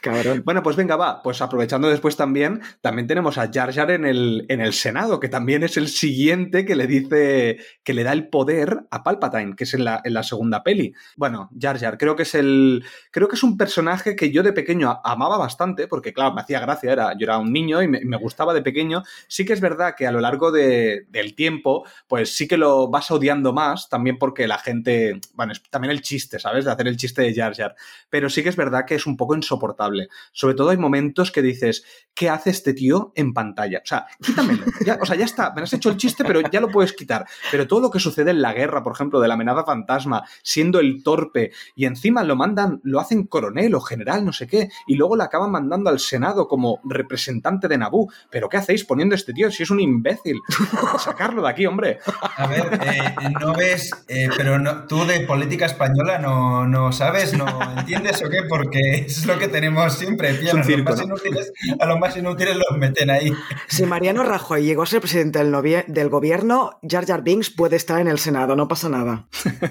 [0.00, 0.42] Cabrón.
[0.44, 1.22] Bueno, pues venga, va.
[1.22, 5.28] Pues aprovechando después también, también tenemos a Jar Jar en el, en el Senado, que
[5.28, 9.64] también es el siguiente que le dice, que le da el poder a Palpatine, que
[9.64, 10.92] es en la, en la segunda peli.
[11.16, 14.52] Bueno, Jar Jar, creo que es el, creo que es un personaje que yo de
[14.52, 17.88] pequeño a- amaba bastante, porque claro, me hacía gracia, era, yo era un niño y
[17.88, 19.02] me, gustaba de pequeño.
[19.28, 22.88] Sí que es verdad que a lo largo de- del tiempo, pues sí que lo
[22.88, 26.64] vas odiando más, también porque la gente, bueno, es también el chiste, ¿sabes?
[26.64, 27.74] De hacer el chiste de Jar Jar.
[28.08, 30.08] Pero sí que es verdad que es un poco insoportable.
[30.32, 33.80] Sobre todo hay momentos que dices, ¿qué hace este tío en pantalla?
[33.82, 34.64] O sea, quítamelo.
[35.00, 37.26] O sea, ya está, me has hecho el chiste, pero ya lo puedes quitar.
[37.50, 40.78] Pero todo lo que sucede en la guerra, por ejemplo, de la amenaza fantasma, siendo
[40.80, 44.53] el torpe, y encima lo mandan, lo hacen coronel o general, no sé qué,
[44.86, 48.08] y luego lo acaban mandando al Senado como representante de Naboo.
[48.30, 50.38] ¿Pero qué hacéis poniendo a este tío si es un imbécil?
[50.98, 51.98] Sacarlo de aquí, hombre.
[52.36, 57.36] A ver, eh, no ves, eh, pero no, tú de política española no, no sabes,
[57.36, 57.46] no
[57.78, 60.34] entiendes o qué, porque es lo que tenemos siempre.
[60.34, 61.04] Pillan un a los circo, más ¿no?
[61.06, 63.32] inútiles, a los más inútiles los meten ahí.
[63.68, 68.08] Si Mariano Rajoy llegó a ser presidente del, gobierno, Jar Jar Binks puede estar en
[68.08, 69.26] el Senado, no pasa nada.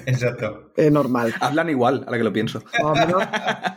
[0.06, 0.72] Exacto.
[0.76, 1.34] Es normal.
[1.40, 2.64] Hablan igual, ahora que lo pienso.
[2.96, 3.24] Menos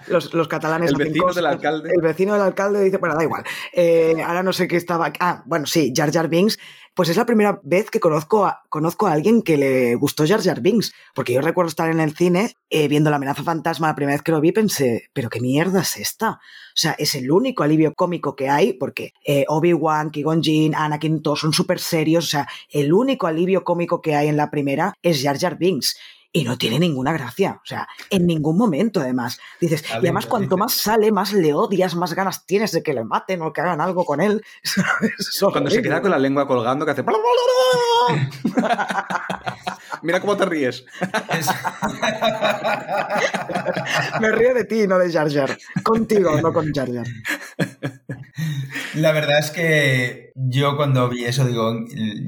[0.09, 0.93] los, los catalanes.
[0.99, 1.91] El vecino del alcalde.
[1.95, 3.45] El vecino del alcalde dice, bueno, da igual.
[3.73, 5.13] Eh, ahora no sé qué estaba.
[5.21, 6.59] Ah, bueno, sí, Jar Jar Binks.
[6.95, 10.43] Pues es la primera vez que conozco a, conozco a alguien que le gustó Jar
[10.43, 10.95] Jar Binks.
[11.15, 14.23] Porque yo recuerdo estar en el cine eh, viendo La amenaza fantasma la primera vez
[14.23, 16.31] que lo vi, pensé, ¿pero qué mierda es esta?
[16.31, 16.39] O
[16.75, 21.41] sea, es el único alivio cómico que hay, porque eh, Obi-Wan, Qui-Gon Jinn, Anakin, todos
[21.41, 22.25] son súper serios.
[22.25, 25.99] O sea, el único alivio cómico que hay en la primera es Jar Jar Binks.
[26.33, 27.61] Y no tiene ninguna gracia.
[27.63, 29.39] O sea, en ningún momento, además.
[29.61, 33.05] Dices, y además, cuanto más sale, más le odias, más ganas tienes de que le
[33.05, 34.45] maten o que hagan algo con él.
[35.53, 37.03] Cuando se queda con la lengua colgando, que hace.
[40.03, 40.85] Mira cómo te ríes.
[41.31, 41.49] Es-
[44.21, 45.57] Me río de ti, no de Jar Jar.
[45.83, 47.07] Contigo, no con Jar Jar.
[48.97, 51.85] La verdad es que yo cuando vi eso digo,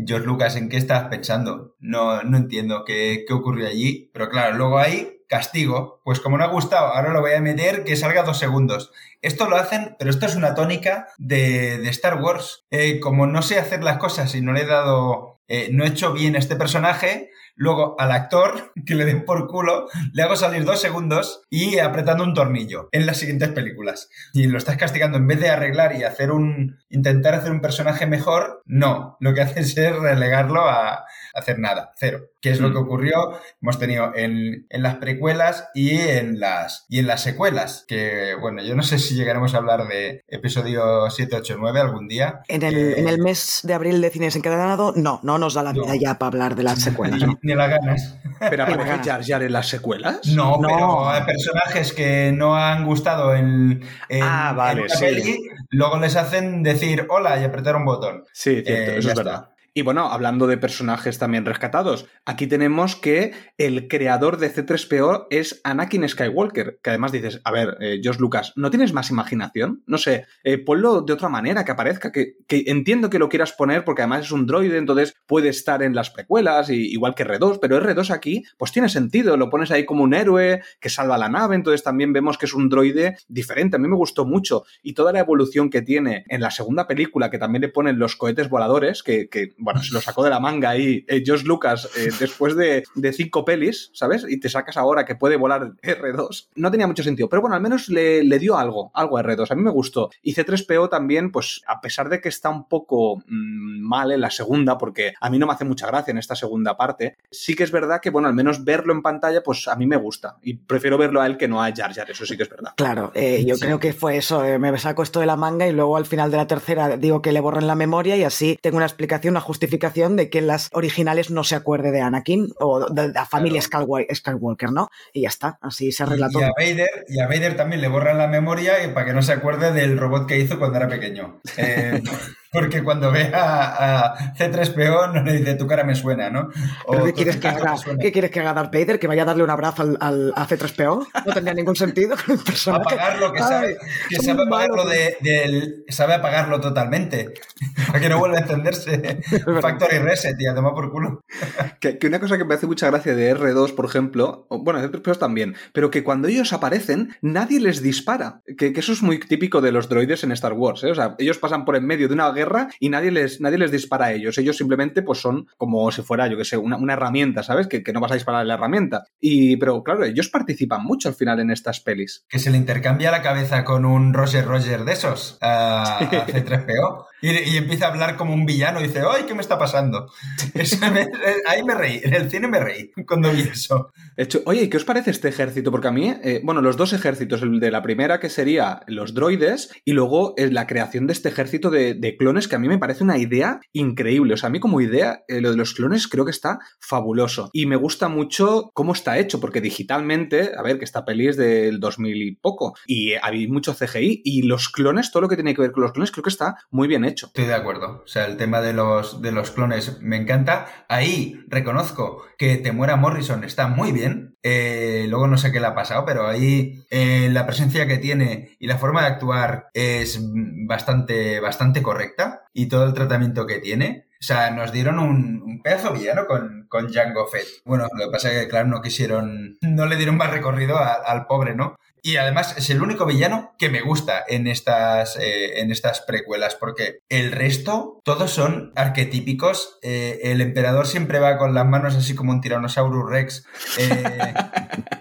[0.07, 1.75] George Lucas, ¿en qué estabas pensando?
[1.81, 6.45] No, no entiendo qué, qué ocurrió allí, pero claro, luego hay castigo, pues como no
[6.45, 8.93] ha gustado, ahora lo voy a meter que salga dos segundos.
[9.23, 12.67] Esto lo hacen, pero esto es una tónica de, de Star Wars.
[12.71, 15.89] Eh, como no sé hacer las cosas y no le he dado, eh, no he
[15.89, 20.65] hecho bien este personaje, luego al actor que le den por culo, le hago salir
[20.65, 24.09] dos segundos y apretando un tornillo en las siguientes películas.
[24.33, 28.07] Y lo estás castigando en vez de arreglar y hacer un, intentar hacer un personaje
[28.07, 29.17] mejor, no.
[29.21, 31.05] Lo que haces es relegarlo a
[31.39, 32.21] hacer nada, cero.
[32.41, 32.73] Que es lo Mm.
[32.73, 37.85] que ocurrió, hemos tenido en, en las precuelas y en las, y en las secuelas.
[37.89, 42.07] Que, bueno, yo no sé si llegaremos a hablar de episodio 7, 8, 9 algún
[42.09, 42.41] día.
[42.49, 45.63] En el, Eh, en el mes de abril de cines encadenado, no, no nos da
[45.65, 45.83] la No.
[45.85, 47.21] vida ya para hablar de las secuelas.
[47.21, 47.39] Ni, ¿no?
[47.43, 48.17] ni las ganas.
[48.39, 49.11] Pero Qué aparece.
[49.11, 50.21] Jar Jar en las secuelas.
[50.29, 50.69] No, No.
[50.69, 55.05] pero hay personajes que no han gustado en, en, Ah, vale, en una sí.
[55.05, 55.39] peli,
[55.71, 58.25] luego les hacen decir hola y apretar un botón.
[58.33, 59.51] Sí, cierto, Eh, eso es está.
[59.75, 65.61] Y bueno, hablando de personajes también rescatados, aquí tenemos que el creador de C3PO es
[65.63, 69.83] Anakin Skywalker, que además dices, a ver, eh, Josh Lucas, ¿no tienes más imaginación?
[69.87, 73.53] No sé, eh, ponlo de otra manera, que aparezca, que, que, entiendo que lo quieras
[73.53, 77.27] poner porque además es un droide, entonces puede estar en las precuelas, y, igual que
[77.27, 81.19] R2, pero R2 aquí, pues tiene sentido, lo pones ahí como un héroe que salva
[81.19, 84.65] la nave, entonces también vemos que es un droide diferente, a mí me gustó mucho,
[84.83, 88.17] y toda la evolución que tiene en la segunda película, que también le ponen los
[88.17, 91.89] cohetes voladores, que, que bueno, se lo sacó de la manga ahí eh, Josh Lucas
[91.97, 94.25] eh, después de, de, cinco pelis, ¿sabes?
[94.29, 96.49] Y te sacas ahora que puede volar R2.
[96.55, 99.51] No tenía mucho sentido, pero bueno, al menos le, le dio algo, algo a R2.
[99.51, 100.11] A mí me gustó.
[100.23, 104.31] Y C3PO también, pues a pesar de que está un poco mmm, mal en la
[104.31, 107.65] segunda, porque a mí no me hace mucha gracia en esta segunda parte, sí que
[107.65, 110.37] es verdad que, bueno, al menos verlo en pantalla, pues a mí me gusta.
[110.43, 112.73] Y prefiero verlo a él que no a Jar Jar, eso sí que es verdad.
[112.77, 113.63] Claro, eh, yo sí.
[113.63, 114.45] creo que fue eso.
[114.45, 117.23] Eh, me saco esto de la manga y luego al final de la tercera digo
[117.23, 120.47] que le borren la memoria y así tengo una explicación, una justificación de que en
[120.47, 123.97] las originales no se acuerde de Anakin o de la familia claro.
[124.13, 124.91] Skywalker, ¿no?
[125.15, 126.43] Y ya está, así se arregla y, todo.
[126.43, 129.33] Y a, Vader, y a Vader también le borran la memoria para que no se
[129.33, 131.41] acuerde del robot que hizo cuando era pequeño.
[131.61, 132.03] Eh,
[132.51, 136.49] porque cuando ve a, a, C3PO no le dice tu cara me suena, ¿no?
[136.87, 138.99] O, ¿Qué, quieres que haga, ¿Qué quieres que haga Darth Vader?
[138.99, 141.09] ¿Que vaya a darle un abrazo al, al a C3PO?
[141.27, 142.39] No tendría ningún sentido con.
[142.75, 147.35] Apagarlo, que sabe, Ay, que sabe apagarlo, de, de, sabe apagarlo totalmente.
[147.87, 149.21] para que no vuelva a encenderse.
[149.61, 151.21] Factory Reset, y a tomar por culo.
[151.81, 154.91] que, que, una cosa que me hace mucha gracia de R2, por ejemplo, bueno, de
[154.91, 158.43] C3PO también, pero que cuando ellos aparecen, nadie les dispara.
[158.57, 160.91] Que, que, eso es muy típico de los droides en Star Wars, ¿eh?
[160.91, 163.71] O sea, ellos pasan por en medio de una guerra y nadie les, nadie les
[163.71, 164.39] dispara a ellos.
[164.39, 167.67] Ellos simplemente pues son como si fuera, yo que sé, una, una herramienta, ¿sabes?
[167.67, 169.05] Que, que, no vas a disparar la herramienta.
[169.21, 172.25] Y, pero claro, ellos participan mucho al final en estas pelis.
[172.29, 177.05] Que se le intercambia la cabeza con un Roger Roger de esos a, a C3PO.
[177.21, 180.09] Y, y, empieza a hablar como un villano y dice, ¡ay, qué me está pasando!
[180.55, 181.09] Eso me,
[181.47, 183.93] ahí me reí, en el cine me reí cuando vi eso.
[184.17, 185.71] Hecho, oye, ¿qué os parece este ejército?
[185.71, 189.15] Porque a mí, eh, bueno, los dos ejércitos, el de la primera que sería los
[189.15, 192.69] droides y luego eh, la creación de este ejército de, de, clones que a mí
[192.69, 194.35] me parece una idea increíble.
[194.35, 197.51] O sea, a mí como idea, eh, lo de los clones creo que está fabuloso.
[197.53, 201.37] Y me gusta mucho cómo está hecho, porque digitalmente, a ver, que esta peli es
[201.37, 205.55] del 2000 y poco, y hay mucho CGI, y los clones, todo lo que tiene
[205.55, 207.27] que ver con los clones, creo que está muy bien hecho.
[207.27, 208.03] Estoy de acuerdo.
[208.05, 210.67] O sea, el tema de los, de los clones me encanta.
[210.89, 214.28] Ahí reconozco que Temuera Morrison está muy bien.
[214.43, 218.57] Eh, luego no sé qué le ha pasado, pero ahí eh, la presencia que tiene
[218.59, 220.21] y la forma de actuar es
[220.67, 222.45] bastante, bastante correcta.
[222.53, 224.07] Y todo el tratamiento que tiene.
[224.21, 227.47] O sea, nos dieron un, un pedazo villano con, con Jango Fett.
[227.65, 231.27] Bueno, lo que pasa es que, claro, no quisieron, no le dieron más recorrido al
[231.27, 231.77] pobre, ¿no?
[232.03, 236.55] Y además es el único villano que me gusta en estas, eh, en estas precuelas,
[236.55, 239.79] porque el resto, todos son arquetípicos.
[239.83, 243.47] Eh, el emperador siempre va con las manos así como un Tyrannosaurus Rex,
[243.79, 244.35] eh,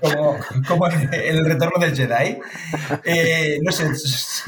[0.01, 2.39] como, como el, el, retorno del Jedi.
[3.63, 3.89] No sé,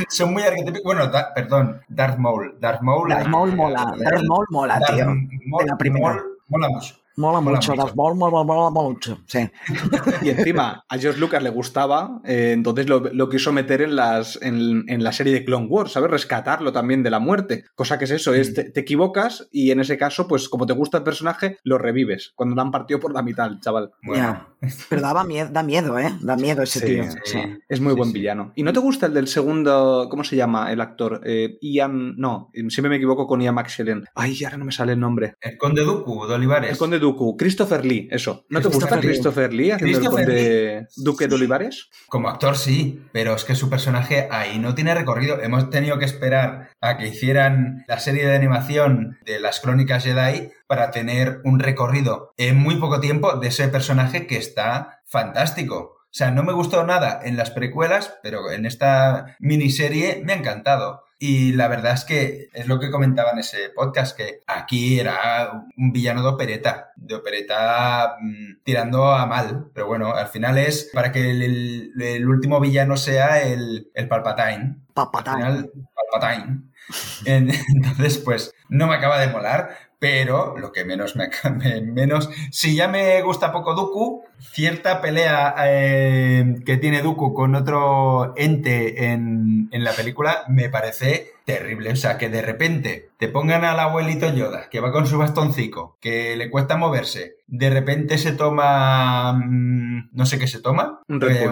[0.09, 0.83] son muy arquetípicos.
[0.83, 2.57] Bueno, da, perdón, Darth Maul.
[2.59, 5.05] Darth Maul, Darth Maul mola, Darth Maul mola, Darth tío.
[5.05, 6.05] Maul, de la primera.
[6.07, 6.98] Maul mola mucho.
[7.19, 7.95] Mola, mola mucho, mucho.
[7.95, 9.39] Mola, mola, mola, mola, mucho, sí.
[10.21, 14.41] Y encima, a George Lucas le gustaba, eh, entonces lo, lo, quiso meter en, las,
[14.41, 16.09] en, en, la serie de Clone Wars, ¿sabes?
[16.09, 17.65] Rescatarlo también de la muerte.
[17.75, 20.71] Cosa que es eso, es te, te, equivocas y en ese caso, pues como te
[20.71, 22.31] gusta el personaje, lo revives.
[22.35, 23.91] Cuando lo han partido por la mitad, chaval.
[24.01, 24.23] Bueno.
[24.23, 24.48] Yeah.
[24.89, 26.11] Pero daba miedo, da miedo, ¿eh?
[26.21, 27.03] Da miedo ese sí, tío.
[27.03, 27.17] Sí.
[27.25, 27.39] Sí.
[27.67, 28.51] Es muy buen villano.
[28.55, 31.21] ¿Y no te gusta el del segundo, cómo se llama el actor?
[31.23, 34.05] Eh, Ian, no, siempre me equivoco con Ian McShellen.
[34.15, 35.35] Ay, ahora no me sale el nombre.
[35.41, 36.71] El Conde Dooku de Olivares.
[36.71, 38.45] El Conde Dooku, Christopher Lee, eso.
[38.49, 41.03] ¿No te gusta Christopher Lee haciendo Christopher el conde Lee.
[41.03, 41.89] Duque de Olivares?
[42.07, 45.41] Como actor sí, pero es que su personaje ahí no tiene recorrido.
[45.41, 50.51] Hemos tenido que esperar a que hicieran la serie de animación de las crónicas Jedi
[50.67, 55.97] para tener un recorrido en muy poco tiempo de ese personaje que está fantástico.
[56.03, 60.37] O sea, no me gustó nada en las precuelas, pero en esta miniserie me ha
[60.37, 61.03] encantado.
[61.21, 65.51] Y la verdad es que es lo que comentaba en ese podcast, que aquí era
[65.75, 69.69] un villano de opereta, de opereta mmm, tirando a mal.
[69.73, 74.07] Pero bueno, al final es para que el, el, el último villano sea el, el
[74.07, 74.77] Palpatine.
[74.93, 75.43] Palpatine.
[75.43, 75.71] Al final,
[76.11, 76.68] Palpatine.
[77.25, 82.75] Entonces, pues no me acaba de molar, pero lo que menos me, me, menos si
[82.75, 89.67] ya me gusta poco Dooku cierta pelea eh, que tiene Dooku con otro ente en,
[89.71, 91.91] en, la película me parece terrible.
[91.91, 95.97] O sea, que de repente te pongan al abuelito Yoda, que va con su bastoncico,
[95.99, 99.33] que le cuesta moverse, de repente se toma.
[99.33, 101.01] mm, no sé qué se toma.
[101.07, 101.49] Un Red Eh,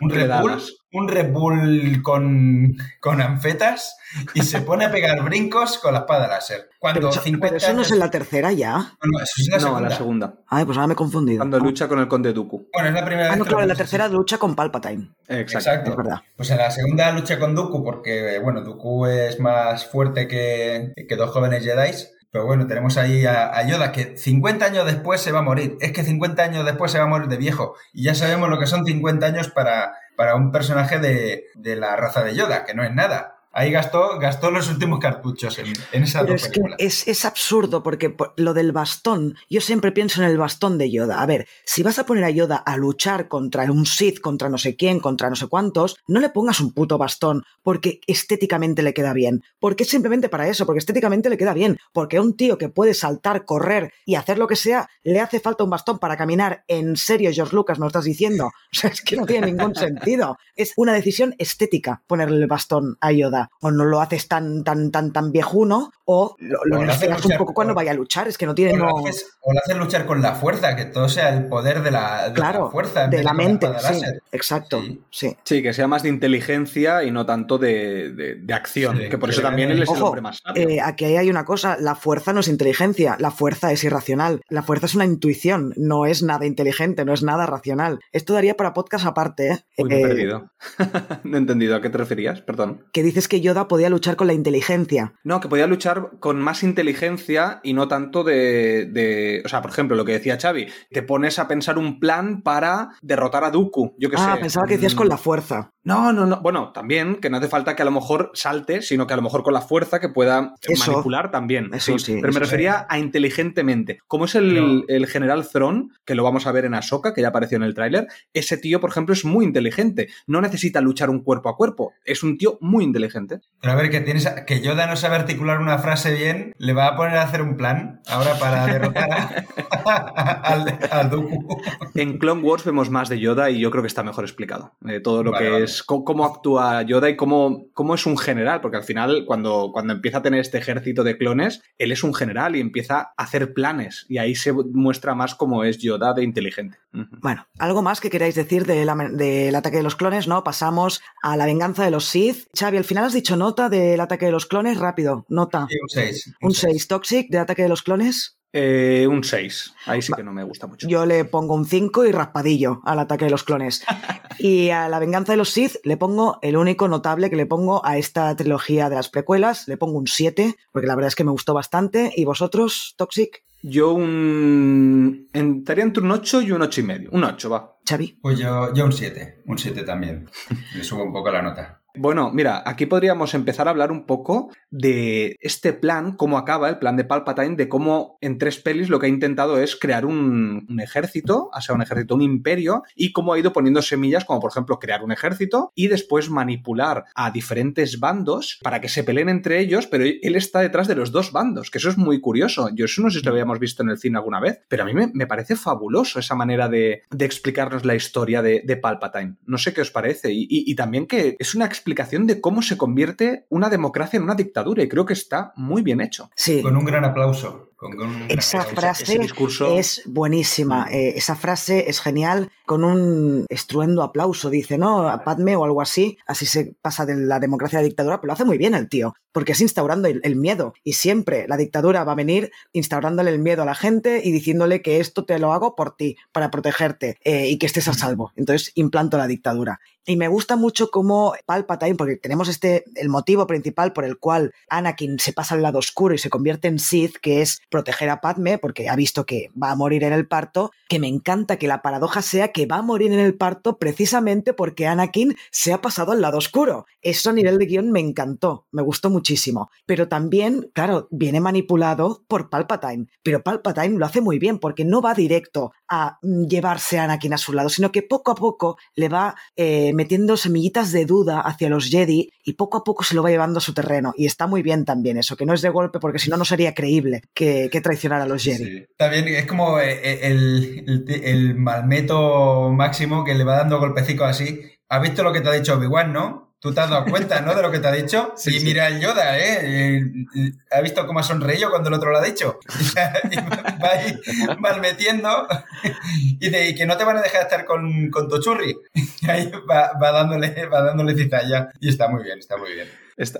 [0.00, 0.62] un Red Bull.
[0.98, 3.96] Un Red Bull con, con anfetas
[4.34, 6.70] y se pone a pegar brincos con la espada láser.
[6.78, 8.72] Cuando Pero eso, 50 pero eso no es en la tercera ya.
[8.78, 9.88] No, no, eso es la no, segunda.
[9.88, 10.34] la segunda.
[10.48, 11.38] Ay, pues ahora me he confundido.
[11.38, 11.60] Cuando Ah.
[11.60, 12.68] lucha con el conde Dooku.
[12.72, 15.10] Bueno, es la primera Ah, vez no, claro, en la tercera lucha con Palpatine.
[15.28, 15.58] Exacto.
[15.58, 15.90] Exacto.
[15.90, 16.20] Es verdad.
[16.36, 21.16] Pues en la segunda lucha con Dooku, porque, bueno, Dooku es más fuerte que, que
[21.16, 21.90] dos jóvenes Jedi.
[22.30, 25.78] Pero bueno, tenemos ahí a, a Yoda que 50 años después se va a morir.
[25.80, 27.76] Es que 50 años después se va a morir de viejo.
[27.94, 31.94] Y ya sabemos lo que son 50 años para, para un personaje de, de la
[31.96, 33.35] raza de Yoda, que no es nada.
[33.58, 36.76] Ahí gastó, gastó los últimos cartuchos en, en esas Pero dos es que películas.
[36.78, 40.90] es, es absurdo porque por- lo del bastón, yo siempre pienso en el bastón de
[40.90, 41.22] Yoda.
[41.22, 44.58] A ver, si vas a poner a Yoda a luchar contra un Sith, contra no
[44.58, 48.92] sé quién, contra no sé cuántos, no le pongas un puto bastón porque estéticamente le
[48.92, 49.42] queda bien.
[49.58, 51.78] Porque es simplemente para eso, porque estéticamente le queda bien.
[51.94, 55.40] Porque a un tío que puede saltar, correr y hacer lo que sea, le hace
[55.40, 56.62] falta un bastón para caminar.
[56.68, 58.50] En serio, George Lucas, me lo estás diciendo.
[58.76, 60.36] O sea, es que no tiene ningún sentido.
[60.54, 63.45] Es una decisión estética ponerle el bastón a Yoda.
[63.60, 67.08] O no lo haces tan, tan, tan, tan viejuno, o lo, lo O lo haces
[67.08, 68.28] nerfeas un poco cuando con- vaya a luchar.
[68.28, 68.72] Es que no tiene.
[68.74, 71.46] O lo, no- haces, o lo haces luchar con la fuerza, que todo sea el
[71.46, 73.08] poder de la, de Claro, la fuerza.
[73.08, 74.00] de la mente, sí,
[74.32, 75.00] exacto, Sí.
[75.10, 75.36] sí.
[75.44, 78.96] Sí, que sea más de inteligencia y no tanto de, de- de acción.
[78.98, 80.68] Sí, que por eso también él es el Ojo, hombre más sabio.
[80.68, 84.62] eh, aquí hay una cosa, la fuerza no es inteligencia, la fuerza es irracional, la
[84.62, 87.98] fuerza es una intuición, no es nada inteligente, no es nada racional.
[88.12, 89.58] Esto daría para podcast aparte, ¿eh?
[89.78, 90.50] Uy, me he Eh, perdido.
[91.24, 92.84] no he entendido a qué te referías, perdón.
[92.92, 95.14] que dices que Yoda podía luchar con la inteligencia.
[95.24, 99.70] No, que podía luchar con más inteligencia y no tanto de, de- O sea, por
[99.70, 103.94] ejemplo, lo que decía Xavi, te pones a pensar un plan para derrotar a Dooku.
[103.98, 104.40] Yo qué Ah, sé.
[104.40, 105.72] pensaba que decías Mm, con la fuerza.
[105.84, 106.40] No, no, no.
[106.40, 109.22] Bueno, también que no hace falta que a lo mejor salte, sino que a lo
[109.22, 110.90] mejor con la fuerza que pueda Eso.
[110.90, 111.70] manipular también.
[111.72, 113.98] Eso sí, Pero me refería a inteligentemente.
[114.06, 117.22] Como es el, Pero- el general Thrawn, que lo vamos a ver en Ahsoka, que
[117.22, 120.08] ya apareció en el tráiler, ese tío, por ejemplo, es muy inteligente.
[120.26, 121.92] No necesita luchar un cuerpo a cuerpo.
[122.04, 123.25] Es un tío muy inteligente.
[123.60, 126.72] Pero a ver, que tienes a- que Yoda no sabe articular una frase bien, le
[126.72, 129.44] va a poner a hacer un plan ahora para derrotar a,
[130.42, 131.46] al, al Dooku.
[131.94, 134.72] En Clone Wars vemos más de Yoda y yo creo que está mejor explicado.
[134.88, 135.64] Eh, todo lo Vale, que vale.
[135.64, 139.70] es, co- cómo actúa Yoda y cómo, cómo es un general, porque al final, cuando,
[139.72, 143.12] cuando empieza a tener este ejército de clones, él es un general y empieza a
[143.16, 144.06] hacer planes.
[144.08, 146.78] Y ahí se muestra más cómo es Yoda de inteligente.
[147.20, 150.44] Bueno, algo más que queráis decir del ataque de los clones, ¿no?
[150.44, 152.46] Pasamos a la venganza de los Sith.
[152.58, 155.66] Xavi, al final has dicho nota del ataque de los clones, rápido, nota.
[155.68, 156.34] Sí, un 6.
[156.40, 158.38] Un 6 Toxic de ataque de los clones.
[158.52, 159.74] Eh, un 6.
[159.84, 160.88] Ahí sí que no me gusta mucho.
[160.88, 163.84] Yo le pongo un 5 y raspadillo al ataque de los clones.
[164.38, 167.84] Y a la venganza de los Sith le pongo el único notable que le pongo
[167.86, 169.66] a esta trilogía de las precuelas.
[169.66, 172.12] Le pongo un 7, porque la verdad es que me gustó bastante.
[172.14, 173.44] ¿Y vosotros, Toxic?
[173.68, 175.28] Yo un...
[175.32, 177.10] Estaría entre un 8 y un 8 y medio.
[177.10, 177.78] Un 8, va.
[177.84, 178.20] Xavi.
[178.22, 179.42] Pues yo, yo un 7.
[179.44, 180.30] Un 7 también.
[180.76, 181.82] Le subo un poco la nota.
[181.98, 186.78] Bueno, mira, aquí podríamos empezar a hablar un poco de este plan, cómo acaba el
[186.78, 190.66] plan de Palpatine, de cómo en tres pelis lo que ha intentado es crear un,
[190.68, 194.40] un ejército, o sea, un ejército, un imperio, y cómo ha ido poniendo semillas, como
[194.40, 199.28] por ejemplo crear un ejército y después manipular a diferentes bandos para que se peleen
[199.28, 202.68] entre ellos, pero él está detrás de los dos bandos, que eso es muy curioso.
[202.74, 204.86] Yo eso no sé si lo habíamos visto en el cine alguna vez, pero a
[204.86, 209.36] mí me, me parece fabuloso esa manera de, de explicarnos la historia de, de Palpatine.
[209.46, 210.32] No sé qué os parece.
[210.32, 214.24] Y, y- y también que es una explicación de cómo se convierte una democracia en
[214.24, 216.30] una dictadura, y creo que está muy bien hecho.
[216.34, 216.60] Sí.
[216.60, 217.65] Con un gran aplauso.
[217.76, 220.88] Con, con Esa frase discurso- es buenísima.
[220.90, 225.08] Eh, esa frase es genial, con un estruendo aplauso, dice, ¿no?
[225.08, 226.16] A Padme o algo así.
[226.26, 228.88] Así se pasa de la democracia a la dictadura, pero lo hace muy bien el
[228.88, 230.72] tío, porque es instaurando el, el miedo.
[230.84, 234.80] Y siempre la dictadura va a venir instaurándole el miedo a la gente y diciéndole
[234.80, 238.32] que esto te lo hago por ti, para protegerte eh, y que estés a salvo.
[238.36, 239.80] Entonces implanto la dictadura.
[240.08, 244.54] Y me gusta mucho cómo Palpatine, porque tenemos este, el motivo principal por el cual
[244.70, 248.20] Anakin se pasa al lado oscuro y se convierte en Sith, que es proteger a
[248.20, 251.66] Padme, porque ha visto que va a morir en el parto, que me encanta que
[251.66, 255.80] la paradoja sea que va a morir en el parto precisamente porque Anakin se ha
[255.80, 256.86] pasado al lado oscuro.
[257.02, 259.70] Eso a nivel de guion me encantó, me gustó muchísimo.
[259.84, 265.00] Pero también, claro, viene manipulado por Palpatine, pero Palpatine lo hace muy bien porque no
[265.00, 269.08] va directo a llevarse a Anakin a su lado, sino que poco a poco le
[269.08, 273.22] va eh, metiendo semillitas de duda hacia los Jedi y poco a poco se lo
[273.22, 274.12] va llevando a su terreno.
[274.16, 276.44] Y está muy bien también eso, que no es de golpe porque si no, no
[276.44, 278.64] sería creíble que, que traicionara a los Jedi.
[278.64, 278.86] Sí.
[278.96, 284.60] También es como eh, el, el, el malmeto máximo que le va dando golpecitos así.
[284.88, 286.46] ¿Has visto lo que te ha dicho Obi-Wan, no?
[286.58, 287.54] Tú te has dado cuenta, ¿no?
[287.54, 288.32] De lo que te ha dicho.
[288.36, 288.66] Sí, y sí.
[288.66, 289.98] mira el Yoda, ¿eh?
[289.98, 292.58] Eh, ¿Ha visto cómo ha sonreído cuando el otro lo ha dicho?
[293.30, 294.14] y va ahí
[294.58, 295.46] mal metiendo
[296.40, 298.76] y de y que no te van a dejar estar con, con tu churri.
[298.94, 301.68] Y ahí va, va dándole, va dándole cizalla.
[301.80, 302.88] Y está muy bien, está muy bien.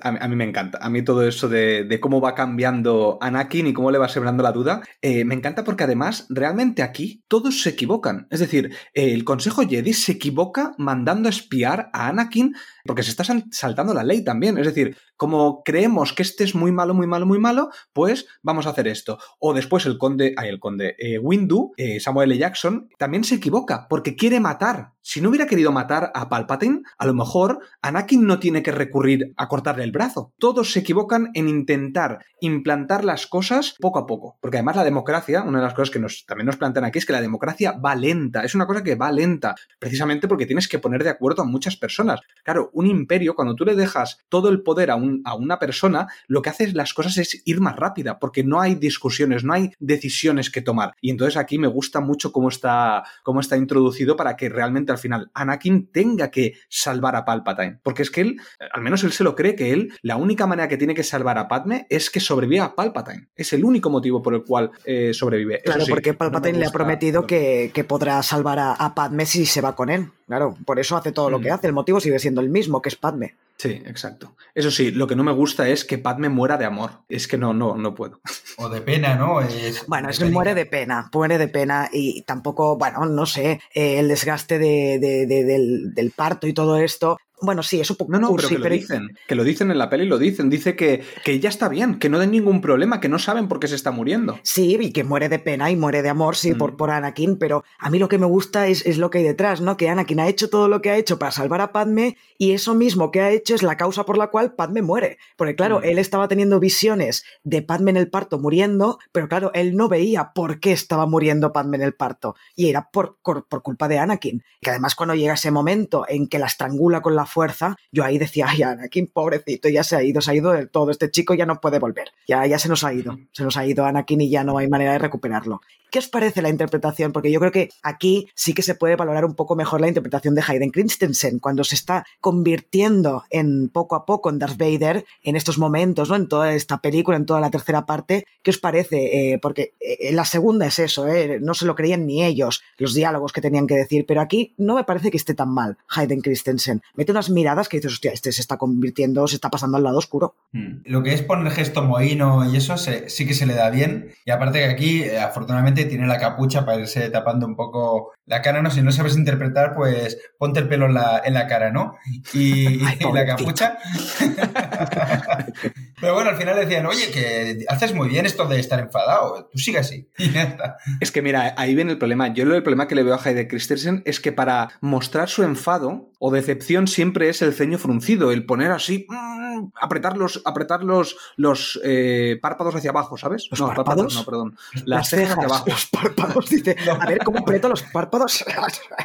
[0.00, 0.78] A, mí, me encanta.
[0.80, 4.42] A mí todo eso de, de cómo va cambiando Anakin y cómo le va sembrando
[4.42, 8.26] la duda, eh, me encanta porque además realmente aquí todos se equivocan.
[8.30, 12.54] Es decir, el Consejo Jedi se equivoca mandando a espiar a Anakin
[12.86, 14.58] porque se está sal- saltando la ley también.
[14.58, 18.66] Es decir, como creemos que este es muy malo, muy malo, muy malo, pues vamos
[18.66, 19.18] a hacer esto.
[19.38, 22.38] O después el conde, ay, el conde, eh, Windu, eh, Samuel L.
[22.38, 24.92] Jackson, también se equivoca porque quiere matar.
[25.02, 29.32] Si no hubiera querido matar a Palpatine, a lo mejor Anakin no tiene que recurrir
[29.36, 30.32] a cortarle el brazo.
[30.38, 34.36] Todos se equivocan en intentar implantar las cosas poco a poco.
[34.40, 37.06] Porque además la democracia, una de las cosas que nos, también nos plantean aquí es
[37.06, 38.42] que la democracia va lenta.
[38.42, 41.76] Es una cosa que va lenta, precisamente porque tienes que poner de acuerdo a muchas
[41.76, 42.20] personas.
[42.42, 46.06] Claro, un imperio, cuando tú le dejas todo el poder a, un- a una persona,
[46.28, 49.72] lo que hace las cosas es ir más rápida, porque no hay discusiones, no hay
[49.78, 50.92] decisiones que tomar.
[51.00, 54.98] Y entonces aquí me gusta mucho cómo está, cómo está introducido para que realmente al
[54.98, 57.80] final Anakin tenga que salvar a Palpatine.
[57.82, 58.36] Porque es que él,
[58.72, 61.38] al menos él se lo cree que él, la única manera que tiene que salvar
[61.38, 63.28] a Padme es que sobreviva a Palpatine.
[63.34, 65.62] Es el único motivo por el cual eh, sobrevive.
[65.64, 69.24] Claro, sí, porque no Palpatine le ha prometido que, que podrá salvar a, a Padme
[69.26, 70.10] si se va con él.
[70.26, 71.42] Claro, por eso hace todo lo Mm.
[71.42, 71.66] que hace.
[71.68, 73.34] El motivo sigue siendo el mismo, que es Padme.
[73.58, 74.34] Sí, exacto.
[74.54, 76.90] Eso sí, lo que no me gusta es que Padme muera de amor.
[77.08, 78.20] Es que no, no, no puedo.
[78.58, 79.40] O de pena, ¿no?
[79.40, 83.60] Es Bueno, es que muere de pena, muere de pena y tampoco, bueno, no sé,
[83.72, 87.18] eh, el desgaste de, de- de- del, del parto y todo esto.
[87.42, 89.18] Bueno, sí, es un poco No, no, cursi, pero que lo dicen.
[89.28, 90.48] Que lo dicen en la peli, lo dicen.
[90.48, 93.60] Dice que, que ya está bien, que no den ningún problema, que no saben por
[93.60, 94.38] qué se está muriendo.
[94.42, 96.58] Sí, y que muere de pena y muere de amor, sí, Mm.
[96.58, 99.24] por, por Anakin, pero a mí lo que me gusta es, es lo que hay
[99.24, 99.76] detrás, ¿no?
[99.76, 102.74] Que Anakin ha hecho todo lo que ha hecho para salvar a Padme y eso
[102.74, 105.18] mismo que ha hecho es la causa por la cual Padme muere.
[105.36, 105.84] Porque claro, Mm.
[105.84, 110.32] él estaba teniendo visiones de Padme en el parto muriendo, pero claro, él no veía
[110.34, 113.98] por qué estaba muriendo Padme en el parto y era por, por, por culpa de
[113.98, 114.42] Anakin.
[114.62, 118.18] Que además cuando llega ese momento en que la estrangula con la fuerza, yo ahí
[118.18, 121.34] decía, ay, Anakin, pobrecito, ya se ha ido, se ha ido del todo, este chico
[121.34, 124.30] ya no puede volver, ya, se nos ha ido, se nos ha ido Anakin y
[124.30, 125.60] ya no hay manera de recuperarlo.
[125.90, 127.12] ¿Qué os parece la interpretación?
[127.12, 130.34] Porque yo creo que aquí sí que se puede valorar un poco mejor la interpretación
[130.34, 135.36] de Hayden Christensen, cuando se está convirtiendo en poco a poco en Darth Vader, en
[135.36, 136.16] estos momentos, ¿no?
[136.16, 138.26] En toda esta película, en toda la tercera parte.
[138.42, 139.32] ¿Qué os parece?
[139.32, 141.38] Eh, porque eh, la segunda es eso, ¿eh?
[141.40, 144.74] No se lo creían ni ellos, los diálogos que tenían que decir, pero aquí no
[144.74, 146.82] me parece que esté tan mal Hayden Christensen.
[147.16, 150.34] Unas miradas que dices, hostia, este se está convirtiendo, se está pasando al lado oscuro.
[150.52, 150.82] Mm.
[150.84, 154.10] Lo que es poner gesto mohino y eso se- sí que se le da bien.
[154.24, 158.42] Y aparte que aquí, eh, afortunadamente, tiene la capucha para irse tapando un poco la
[158.42, 158.70] cara, ¿no?
[158.70, 161.94] Si no sabes interpretar, pues ponte el pelo en la, en la cara, ¿no?
[162.34, 163.78] Y, Ay, y la capucha.
[166.00, 169.58] Pero bueno, al final decían, oye, que haces muy bien esto de estar enfadado, tú
[169.58, 170.08] sigue así.
[170.18, 170.76] Y ya está.
[171.00, 172.28] Es que mira, ahí viene el problema.
[172.32, 175.42] Yo lo- el problema que le veo a Hayden Christensen es que para mostrar su
[175.42, 180.82] enfado o decepción siempre es el ceño fruncido, el poner así, mm, apretar los, apretar
[180.82, 183.48] los, los eh, párpados hacia abajo, ¿sabes?
[183.50, 184.14] ¿Los no, párpados?
[184.14, 184.56] no, perdón.
[184.84, 185.64] Las, cejas hacia abajo.
[185.68, 188.44] los párpados, dice, a ver cómo aprieto los párpados.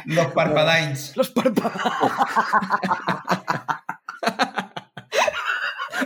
[0.06, 1.16] Los parpadines.
[1.16, 1.72] los párpados.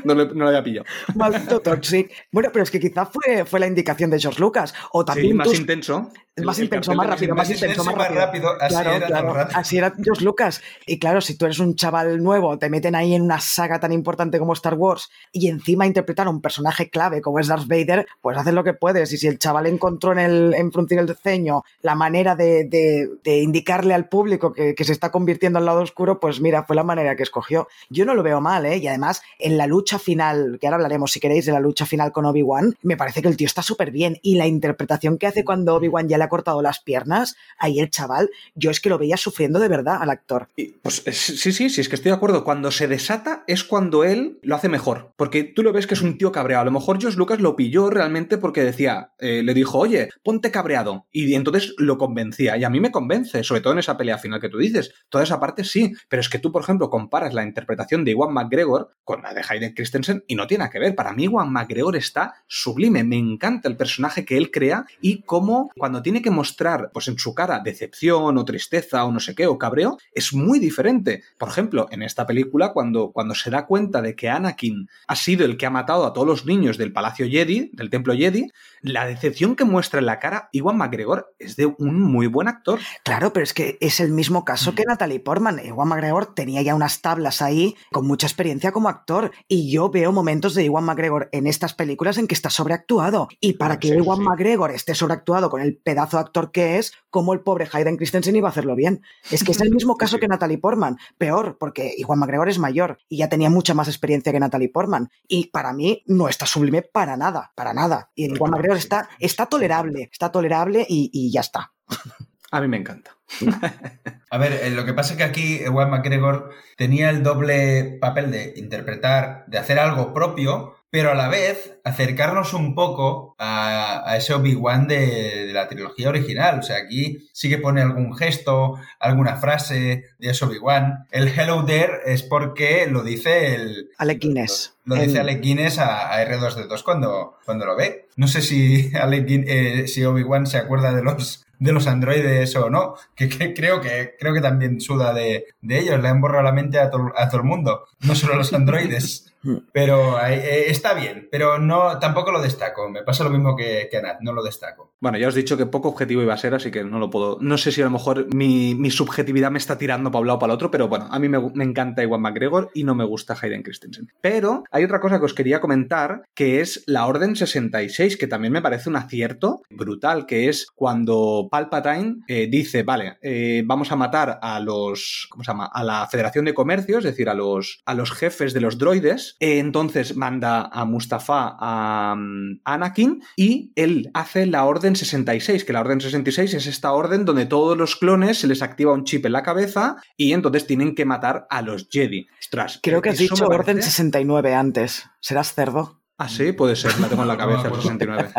[0.07, 0.87] No, lo- no lo había pillado.
[1.15, 2.11] Maldito Toxic.
[2.33, 4.75] Bueno, pero es que quizá fue, fue la indicación de George Lucas.
[4.93, 6.11] O Sí, también más tus- intenso.
[6.45, 8.21] más El- intenso, más rápido, más intenso más más rápido.
[8.27, 8.51] rápido.
[8.61, 9.35] Así claro, era claro.
[9.55, 10.63] Así George Lucas.
[10.87, 13.93] Y claro, si tú eres un chaval nuevo, te meten ahí en una saga tan
[13.93, 18.07] importante como Star Wars y encima interpretar a un personaje clave como es Darth Vader,
[18.21, 19.13] pues haces lo que puedes.
[19.13, 23.09] Y si el chaval encontró en, el, en fruncir el ceño la manera de, de-
[23.25, 26.77] de indicarle al público que, que se está convirtiendo al lado oscuro, pues mira, fue
[26.77, 27.67] la manera que escogió.
[27.89, 28.77] Yo no lo veo mal, ¿eh?
[28.77, 32.13] Y además, en la lucha final, que ahora hablaremos si queréis de la lucha final
[32.13, 34.19] con Obi-Wan, me parece que el tío está súper bien.
[34.23, 37.91] Y la interpretación que hace cuando Obi-Wan ya le ha cortado las piernas, ahí el
[37.91, 40.49] chaval, yo es que lo veía sufriendo de verdad al actor.
[40.57, 42.45] Y, Pues es- sí, sí, sí, es que estoy de acuerdo.
[42.45, 45.13] Cuando se desata es cuando él lo hace mejor.
[45.17, 46.63] Porque tú lo ves que es un tío cabreado.
[46.63, 50.51] A lo mejor George Lucas lo pilló realmente porque decía, eh, le dijo, oye, ponte
[50.51, 51.07] cabreado.
[51.13, 52.57] Y entonces lo convencía.
[52.57, 54.93] Y a mí me convence, sobre todo en esa pelea final que tú dices.
[55.09, 55.93] Toda esa parte sí.
[56.09, 59.43] Pero es que tú, por ejemplo, comparas la interpretación de Iwan McGregor con la de
[59.49, 59.86] Hayden Christensen
[60.27, 60.95] y no tiene nada que ver.
[60.95, 63.05] Para mí, Iwan McGregor está sublime.
[63.05, 67.09] Me encanta el personaje que él crea y cómo cuando tiene tiene que mostrar, pues
[67.09, 71.23] en su cara, decepción o tristeza o no sé qué, o cabreo, es muy diferente.
[71.37, 75.45] Por ejemplo, en esta película, cuando, cuando se da cuenta de que Anakin ha sido
[75.45, 79.07] el que ha matado a todos los niños del Palacio Jedi, del Templo Jedi, la
[79.07, 82.81] decepción que muestra en la cara Iwan McGregor es de un muy buen actor.
[83.03, 85.61] Claro, pero es que es el mismo caso que Natalie Portman.
[85.63, 90.13] Iwan McGregor tenía ya unas tablas ahí con mucha experiencia como actor y yo veo
[90.13, 93.95] momentos de Iwan McGregor en estas películas en que está sobreactuado y para que Sí,
[93.95, 94.25] Iwan sí.
[94.25, 98.37] McGregor esté sobreactuado con el pedazo de actor que es, como el pobre Hayden Christensen
[98.37, 99.03] iba a hacerlo bien.
[99.31, 100.21] Es que es el mismo caso sí.
[100.21, 104.33] que Natalie Portman, peor porque Iwan McGregor es mayor y ya tenía mucha más experiencia
[104.33, 108.11] que Natalie Portman y para mí no está sublime para nada, para nada.
[108.15, 111.73] Y Iwan McGregor está, está tolerable, está tolerable y, y ya está.
[112.53, 113.16] A mí me encanta.
[114.31, 118.31] A ver, eh, lo que pasa es que aquí Ewan McGregor tenía el doble papel
[118.31, 124.17] de interpretar, de hacer algo propio, pero a la vez acercarnos un poco a, a
[124.17, 126.59] ese Obi-Wan de, de la trilogía original.
[126.59, 131.07] O sea, aquí sí que pone algún gesto, alguna frase de ese Obi-Wan.
[131.11, 133.91] El Hello There es porque lo dice el...
[133.99, 134.75] Alec Guinness.
[134.85, 138.09] Lo dice Alec Guinness a, a R2D2 cuando, cuando lo ve.
[138.17, 142.69] No sé si, Alec eh, si Obi-Wan se acuerda de los, de los androides o
[142.71, 146.43] no, que, que creo que creo que también suda de, de ellos, le han borrado
[146.45, 149.33] la mente a, to- a todo el mundo, no solo a los androides.
[149.73, 152.89] Pero eh, eh, está bien, pero no tampoco lo destaco.
[152.89, 154.95] Me pasa lo mismo que, que Nat, no lo destaco.
[155.01, 157.11] Bueno, ya os he dicho que poco objetivo iba a ser, así que no lo
[157.11, 157.39] puedo.
[157.41, 160.41] No sé si a lo mejor mi, subjetividad me está tirando para un lado o
[160.41, 163.37] para el otro, pero bueno, a mí me, encanta Iwan McGregor y no me gusta
[163.41, 164.11] Hayden Christensen.
[164.21, 168.53] Pero hay otra cosa que os quería comentar, que es la Orden 66, que también
[168.53, 173.19] me parece un acierto brutal, que es cuando Palpatine eh, dice, vale,
[173.65, 175.27] vamos a matar a los.
[175.31, 175.67] ¿Cómo se llama?
[175.67, 179.36] A la Federación de Comercio, es decir, a los, a los jefes de los droides.
[179.39, 185.73] Eh, entonces manda a Mustafa a mm, Anakin y él hace la Orden 66, que
[185.73, 189.27] la Orden 66 es esta orden donde todos los clones se les activa un chip
[189.27, 192.27] en la cabeza y entonces tienen que matar a los Jedi.
[192.41, 195.05] Ostras, Creo que has dicho Orden parece- 69 antes.
[195.21, 195.96] ¿Serás cerdo?
[196.19, 197.83] Ah, sí, puede ser, la tengo en la cabeza, el acuerdo.
[197.83, 198.31] 69.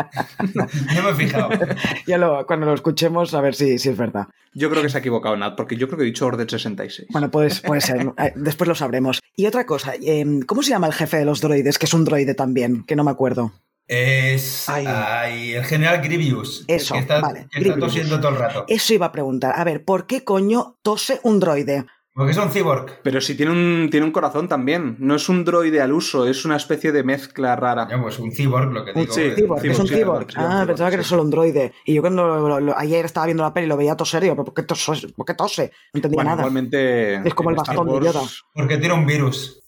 [0.94, 1.48] No me he fijado.
[2.06, 4.26] Ya lo, cuando lo escuchemos, a ver si, si es verdad.
[4.52, 7.08] Yo creo que se ha equivocado Nat, porque yo creo que he dicho Orden 66.
[7.10, 8.12] Bueno, pues, puede ser.
[8.18, 9.20] Eh, Después lo sabremos.
[9.36, 11.78] Y otra cosa, eh, ¿cómo se llama el jefe de los droides?
[11.78, 13.52] Que es un droide también, que no me acuerdo.
[13.86, 14.84] Es Ay.
[14.86, 16.64] ay, el general Grievous.
[16.66, 17.80] Eso, que está, vale, que está Grievous.
[17.80, 18.64] tosiendo todo el rato.
[18.68, 19.54] Eso iba a preguntar.
[19.56, 21.86] A ver, ¿por qué coño tose un droide?
[22.18, 22.98] Porque es un cyborg.
[23.04, 24.96] Pero si tiene un, tiene un corazón también.
[24.98, 27.86] No es un droide al uso, es una especie de mezcla rara.
[27.88, 29.12] Ya, pues un cyborg, lo que Un digo.
[29.14, 30.30] sí, eh, Cyborg, cyborg, es un sí, cyborg.
[30.32, 31.72] sí, Ah, cyborg, pensaba que era solo un droide.
[31.84, 34.34] Y yo cuando lo- lo- ayer estaba viendo la peli y lo veía toser, yo,
[34.34, 35.08] ¿por qué tose?
[35.16, 35.70] ¿Por qué tose?
[35.94, 36.42] No entendía Bueno, nada.
[36.42, 37.16] igualmente.
[37.28, 38.20] Es como el bastón de Wars- Yoda.
[38.52, 39.62] Porque tiene un virus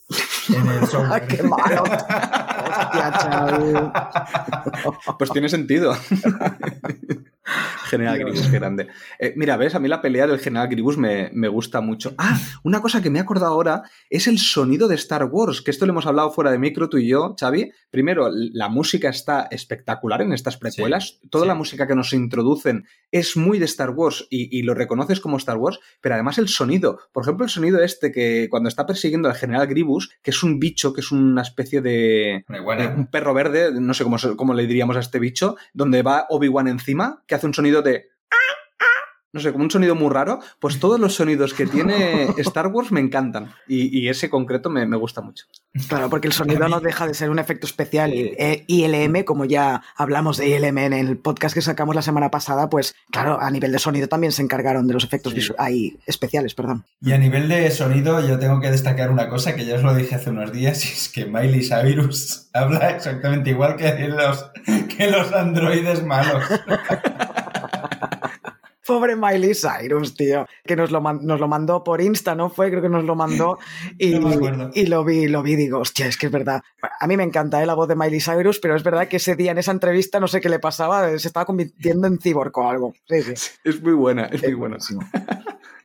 [0.49, 1.23] en el software.
[1.23, 1.83] ¡Ay, qué malo!
[2.71, 3.93] Hostia, chaval.
[5.19, 5.95] Pues tiene sentido.
[7.91, 8.19] General.
[8.19, 8.89] Grievous, qué grande.
[9.19, 12.15] Eh, mira, ves, a mí la pelea del General Grievous me, me gusta mucho.
[12.17, 15.71] Ah, una cosa que me he acordado ahora es el sonido de Star Wars, que
[15.71, 17.73] esto lo hemos hablado fuera de micro tú y yo, Xavi.
[17.91, 21.21] Primero, la música está espectacular en estas precuelas.
[21.31, 21.49] Toda sí.
[21.49, 25.37] la música que nos introducen es muy de Star Wars y, y lo reconoces como
[25.37, 27.01] Star Wars, pero además el sonido.
[27.13, 30.59] Por ejemplo, el sonido este que cuando está persiguiendo al General Grievous, que es un
[30.61, 32.95] bicho, que es una especie de, iguana.
[32.97, 36.69] un perro verde, no sé cómo, cómo le diríamos a este bicho, donde va Obi-Wan
[36.69, 38.11] encima, que hace un sonido de...
[39.33, 40.41] No sé, como un sonido muy raro.
[40.59, 43.55] Pues todos los sonidos que tiene Star Wars me encantan.
[43.69, 45.47] Y, y ese concreto me, me gusta mucho.
[45.89, 48.13] Claro, porque el sonido no deja de ser un efecto especial.
[48.13, 52.33] Y, eh, ILM, como ya hablamos de ILM en el podcast que sacamos la semana
[52.33, 55.53] pasada, pues claro, a nivel de sonido también se encargaron de los efectos Sí.
[55.59, 56.85] ahí, especiales, perdón.
[57.01, 59.95] Y a nivel de sonido, yo tengo que destacar una cosa que ya os lo
[59.95, 64.51] dije hace unos días, y es que Miley Cyrus habla exactamente igual que los,
[64.97, 66.43] que los androides malos.
[68.87, 72.51] Pobre Miley Cyrus, tío, que nos lo, man- nos lo mandó por Insta, ¿no?
[72.51, 73.59] Fue, creo que nos lo mandó
[73.99, 76.63] y, No y lo vi, lo vi, digo, hostia, es que es verdad.
[76.99, 77.67] A mí me encanta ¿eh?
[77.67, 80.27] la voz de Miley Cyrus, pero es verdad que ese día en esa entrevista no
[80.27, 82.95] sé qué le pasaba, se estaba convirtiendo en cyborg o algo.
[83.09, 83.51] Sí, sí.
[83.63, 84.77] Es muy buena, es muy buena.
[84.79, 85.03] buenísimo.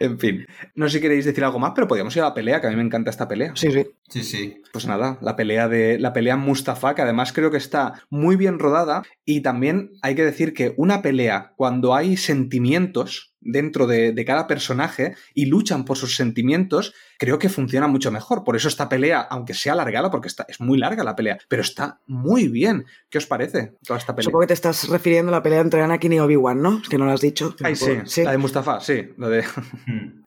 [0.00, 2.60] En fin, no sé si queréis decir algo más, pero podríamos ir a la pelea,
[2.60, 3.52] que a mí me encanta esta pelea.
[3.54, 3.86] Sí, sí.
[4.08, 4.62] Sí, sí.
[4.72, 8.58] Pues nada, la pelea de la pelea Mustafa, que además creo que está muy bien
[8.58, 14.24] rodada y también hay que decir que una pelea cuando hay sentimientos dentro de, de,
[14.24, 18.44] cada personaje y luchan por sus sentimientos, creo que funciona mucho mejor.
[18.44, 21.62] Por eso esta pelea, aunque sea alargada, porque está, es muy larga la pelea, pero
[21.62, 22.84] está muy bien.
[23.08, 24.24] ¿Qué os parece toda esta pelea?
[24.24, 26.82] Supongo que te estás refiriendo a la pelea entre Anakin y Obi-Wan, ¿no?
[26.88, 27.54] Que no lo has dicho.
[27.62, 29.08] Ay, sí, sí, la de Mustafa, sí.
[29.16, 29.44] Lo de...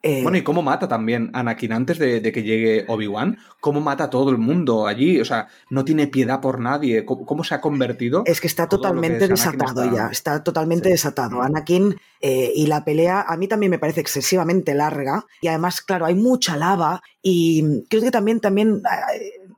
[0.04, 0.24] eh...
[0.24, 3.38] Bueno, y cómo mata también Anakin antes de, de que llegue Obi-Wan.
[3.60, 5.20] Cómo mata a todo el mundo allí.
[5.20, 7.06] O sea, no tiene piedad por nadie.
[7.06, 8.24] ¿Cómo, cómo se ha convertido?
[8.26, 9.96] Es que está totalmente desatado está...
[9.96, 10.08] ya.
[10.12, 10.94] Está totalmente sí.
[10.94, 11.42] desatado.
[11.42, 15.26] Anakin eh, y la pelea a mí también me parece excesivamente larga.
[15.42, 18.82] Y además, claro, hay mucha lava y creo que también, también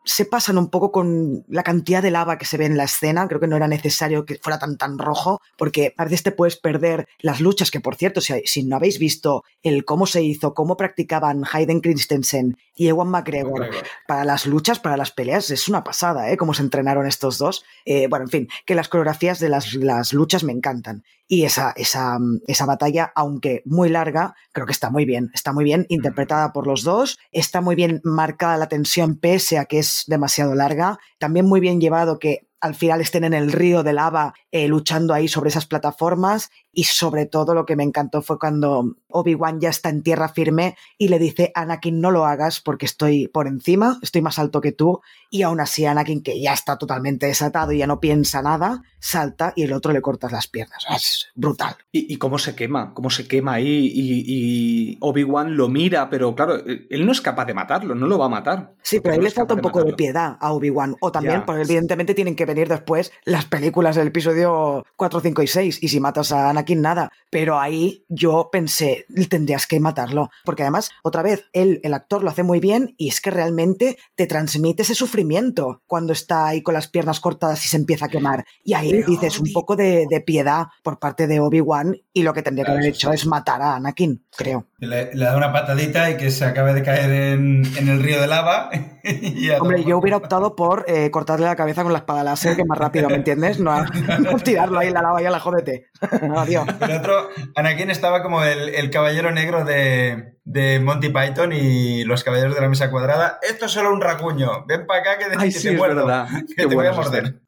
[0.05, 3.27] se pasan un poco con la cantidad de lava que se ve en la escena.
[3.27, 6.57] Creo que no era necesario que fuera tan tan rojo, porque a veces te puedes
[6.57, 10.53] perder las luchas, que por cierto, si, si no habéis visto el cómo se hizo,
[10.53, 15.67] cómo practicaban Hayden Christensen y Ewan McGregor, McGregor, para las luchas, para las peleas, es
[15.67, 16.37] una pasada, ¿eh?
[16.37, 17.63] Cómo se entrenaron estos dos.
[17.85, 21.03] Eh, bueno, en fin, que las coreografías de las, las luchas me encantan.
[21.27, 22.17] Y esa, esa,
[22.47, 25.31] esa batalla, aunque muy larga, creo que está muy bien.
[25.33, 27.17] Está muy bien interpretada por los dos.
[27.31, 30.99] Está muy bien marcada la tensión, pese a que es demasiado larga.
[31.17, 35.13] También muy bien llevado que al final estén en el río de lava eh, luchando
[35.13, 39.69] ahí sobre esas plataformas y sobre todo lo que me encantó fue cuando Obi-Wan ya
[39.69, 43.97] está en tierra firme y le dice Anakin no lo hagas porque estoy por encima,
[44.03, 45.01] estoy más alto que tú
[45.31, 49.53] y aún así Anakin que ya está totalmente desatado y ya no piensa nada, salta
[49.55, 50.85] y el otro le cortas las piernas.
[50.93, 51.75] Es brutal.
[51.91, 52.93] ¿Y, y cómo se quema?
[52.93, 53.91] ¿Cómo se quema ahí?
[53.93, 58.17] Y, y Obi-Wan lo mira, pero claro, él no es capaz de matarlo, no lo
[58.17, 58.73] va a matar.
[58.81, 60.95] Sí, pero ahí le falta un poco de, de piedad a Obi-Wan.
[60.99, 65.47] O también, porque evidentemente tienen que venir después las películas del episodio 4, 5 y
[65.47, 65.83] 6.
[65.83, 67.11] Y si matas a Anakin, nada.
[67.29, 70.29] Pero ahí yo pensé, tendrías que matarlo.
[70.43, 73.97] Porque además, otra vez, él, el actor lo hace muy bien y es que realmente
[74.15, 78.09] te transmite ese sufrimiento cuando está ahí con las piernas cortadas y se empieza a
[78.09, 78.45] quemar.
[78.63, 82.33] Y ahí pero, dices un poco de, de, piedad por parte de Obi-Wan y lo
[82.33, 84.67] que tendría que haber hecho es matar a Anakin, creo.
[84.79, 88.19] Le, le, da una patadita y que se acabe de caer en, en el río
[88.21, 88.69] de lava.
[89.59, 92.77] Hombre, yo hubiera optado por eh, cortarle la cabeza con la espada láser, que más
[92.77, 93.59] rápido, ¿me entiendes?
[93.59, 93.83] No,
[94.19, 95.89] no tirarlo ahí en la lava y a la jódete.
[96.35, 96.67] Adiós.
[96.81, 102.23] El otro, Anakin estaba como el, el caballero negro de, de, Monty Python y los
[102.23, 103.39] caballeros de la mesa cuadrada.
[103.41, 104.65] Esto es solo un racuño.
[104.65, 106.07] Ven para acá que, Ay, que sí, te muerdo.
[106.47, 107.41] Que Qué te voy a morder.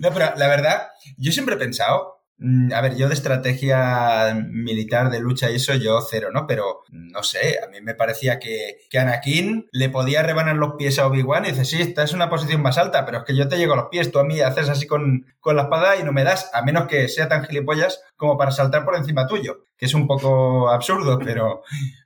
[0.00, 2.23] no, pero la verdad, yo siempre he pensado
[2.72, 6.46] a ver, yo de estrategia militar, de lucha y eso, yo cero, ¿no?
[6.46, 10.98] Pero no sé, a mí me parecía que, que Anakin le podía rebanar los pies
[10.98, 13.48] a Obi-Wan y dice, sí, esta es una posición más alta, pero es que yo
[13.48, 16.04] te llego a los pies, tú a mí haces así con, con la espada y
[16.04, 19.66] no me das, a menos que sea tan gilipollas como para saltar por encima tuyo,
[19.76, 21.62] que es un poco absurdo, pero,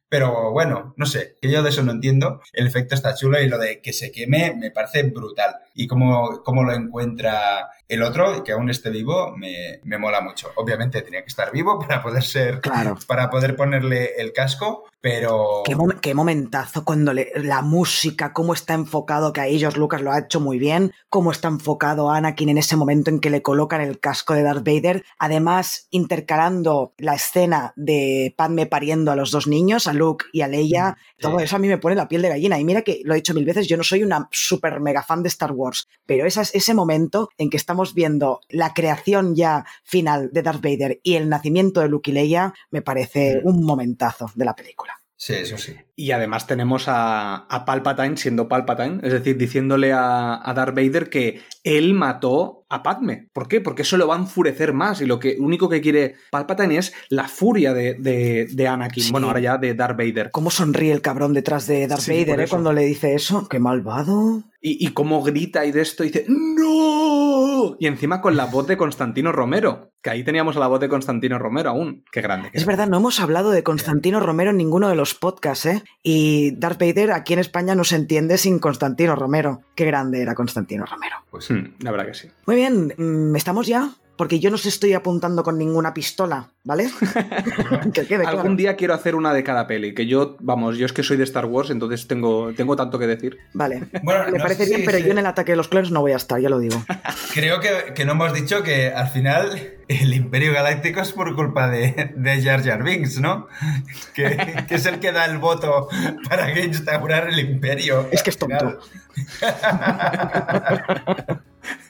[0.09, 2.41] pero bueno, no sé, que yo de eso no entiendo.
[2.53, 5.57] El efecto está chulo y lo de que se queme me parece brutal.
[5.74, 10.51] Y cómo, cómo lo encuentra el otro, que aún esté vivo, me, me, mola mucho.
[10.57, 12.97] Obviamente tenía que estar vivo para poder ser, claro.
[13.07, 15.62] para poder ponerle el casco, pero...
[15.64, 20.03] Qué, mom qué momentazo cuando le, la música, cómo está enfocado, que ahí George Lucas
[20.03, 23.43] lo ha hecho muy bien, cómo está enfocado Anakin en ese momento en que le
[23.43, 29.30] colocan el casco de Darth Vader, además intercalando la escena de Padme pariendo a los
[29.30, 31.22] dos niños, a Luke y a Leia, sí.
[31.22, 32.59] todo eso a mí me pone la piel de gallina.
[32.59, 35.22] Y mira que lo he dicho mil veces, yo no soy una super mega fan
[35.22, 40.31] de Star Wars, pero esas, ese momento en que estamos viendo la creación ya final
[40.33, 44.45] de Darth Vader y el nacimiento de Luke y Leia, me parece un momentazo de
[44.45, 45.01] la película.
[45.14, 45.76] Sí, eso sí.
[46.01, 51.11] Y además tenemos a, a, Palpatine siendo Palpatine, es decir, diciéndole a, a, Darth Vader
[51.11, 53.31] que él mató a Padme.
[53.33, 53.61] ¿Por qué?
[53.61, 56.93] Porque eso lo va a enfurecer más y lo que único que quiere Palpatine es
[57.09, 59.03] la furia de, de, de Anakin.
[59.03, 59.11] Sí.
[59.11, 60.31] Bueno, ahora ya de Darth Vader.
[60.31, 63.49] ¿Cómo sonríe el cabrón detrás de Darth sí, Vader eh, cuando le dice eso?
[63.49, 64.45] ¡Qué malvado!
[64.61, 67.77] Y, y cómo grita y de esto dice ¡No!
[67.81, 69.91] Y encima con la voz de Constantino Romero.
[70.03, 72.05] Que ahí teníamos la voz de Constantino Romero aún.
[72.13, 72.51] Qué grande.
[72.53, 75.83] es verdad, no hemos hablado de Constantino Romero en ninguno de los podcasts, ¿eh?
[76.03, 79.62] Y Darth Vader aquí en España no se entiende sin Constantino Romero.
[79.74, 81.16] Qué grande era Constantino Romero.
[81.30, 82.28] Pues mm, la verdad que sí.
[82.47, 83.91] Muy bien, mm, ¿estamos ya?
[84.19, 86.91] Porque yo no se estoy apuntando con ninguna pistola, ¿vale?
[87.95, 88.41] que quede claro.
[88.41, 91.16] Algún día quiero hacer una de cada peli, que yo, vamos, yo es que soy
[91.16, 93.39] de Star Wars, entonces tengo, tengo tanto que decir.
[93.55, 95.93] Vale, bueno, me no parece bien, si, pero yo en el ataque de los clones
[95.93, 96.83] no voy a estar, ya lo digo.
[97.33, 101.69] Creo que, que no hemos dicho que al final el Imperio Galáctico es por culpa
[101.69, 103.47] de, de Jar Jar Binks, ¿no?
[104.14, 105.87] Que, que, es el que da el voto
[106.29, 108.09] para que instaurar el Imperio.
[108.11, 108.81] Es que es tonto.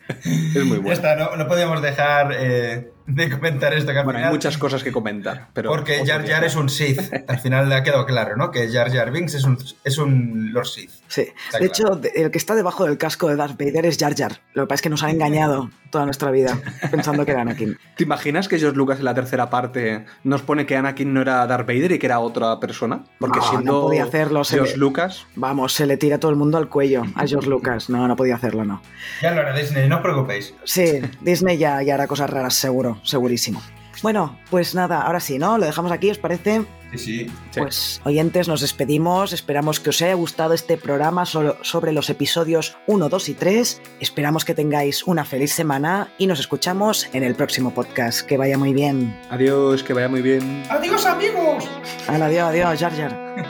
[0.08, 0.86] Es muy bueno.
[0.88, 3.90] Ya está, no, no podíamos dejar eh, de comentar esto.
[3.92, 5.48] Que al Bueno, hay muchas cosas que comentar.
[5.54, 6.24] Pero Porque Jar.
[6.28, 7.00] Jar es un Sith.
[7.26, 8.50] Al final le ha quedado claro, ¿no?
[8.50, 10.90] Que Jar Jar Binks es un, es un Lord Sith.
[11.08, 11.22] Sí.
[11.46, 11.94] Está De claro.
[12.00, 14.40] hecho, el que está debajo del casco de Darth Vader es Jar Jar.
[14.54, 16.58] Lo que pasa es que nos han engañado toda nuestra vida
[16.90, 17.78] pensando que era Anakin.
[17.96, 21.46] ¿Te imaginas que George Lucas en la tercera parte nos pone que Anakin no era
[21.46, 23.04] Darth Vader y que era otra persona?
[23.18, 26.30] Porque No, no siendo podía hacerlo, se George le- Lucas, Vamos, se le tira todo
[26.30, 27.88] el mundo al cuello a George Lucas.
[27.88, 28.82] No, no podía hacerlo, no.
[29.22, 30.52] Ya lo hará Disney, no os preocupéis.
[30.64, 33.62] Sí, Disney ya, ya hará cosas raras, seguro, segurísimo.
[34.02, 35.58] Bueno, pues nada, ahora sí, ¿no?
[35.58, 36.62] Lo dejamos aquí, ¿os parece?
[36.92, 37.26] Sí, sí.
[37.50, 37.60] Sí.
[37.60, 39.32] Pues oyentes, nos despedimos.
[39.32, 43.82] Esperamos que os haya gustado este programa solo- sobre los episodios 1, 2 y 3.
[43.98, 48.20] Esperamos que tengáis una feliz semana y nos escuchamos en el próximo podcast.
[48.24, 49.18] Que vaya muy bien.
[49.30, 50.62] adiós, que vaya muy bien.
[50.70, 51.64] ¡Adiós, amigos!
[52.06, 53.47] Adiós, adiós, Jar Jar.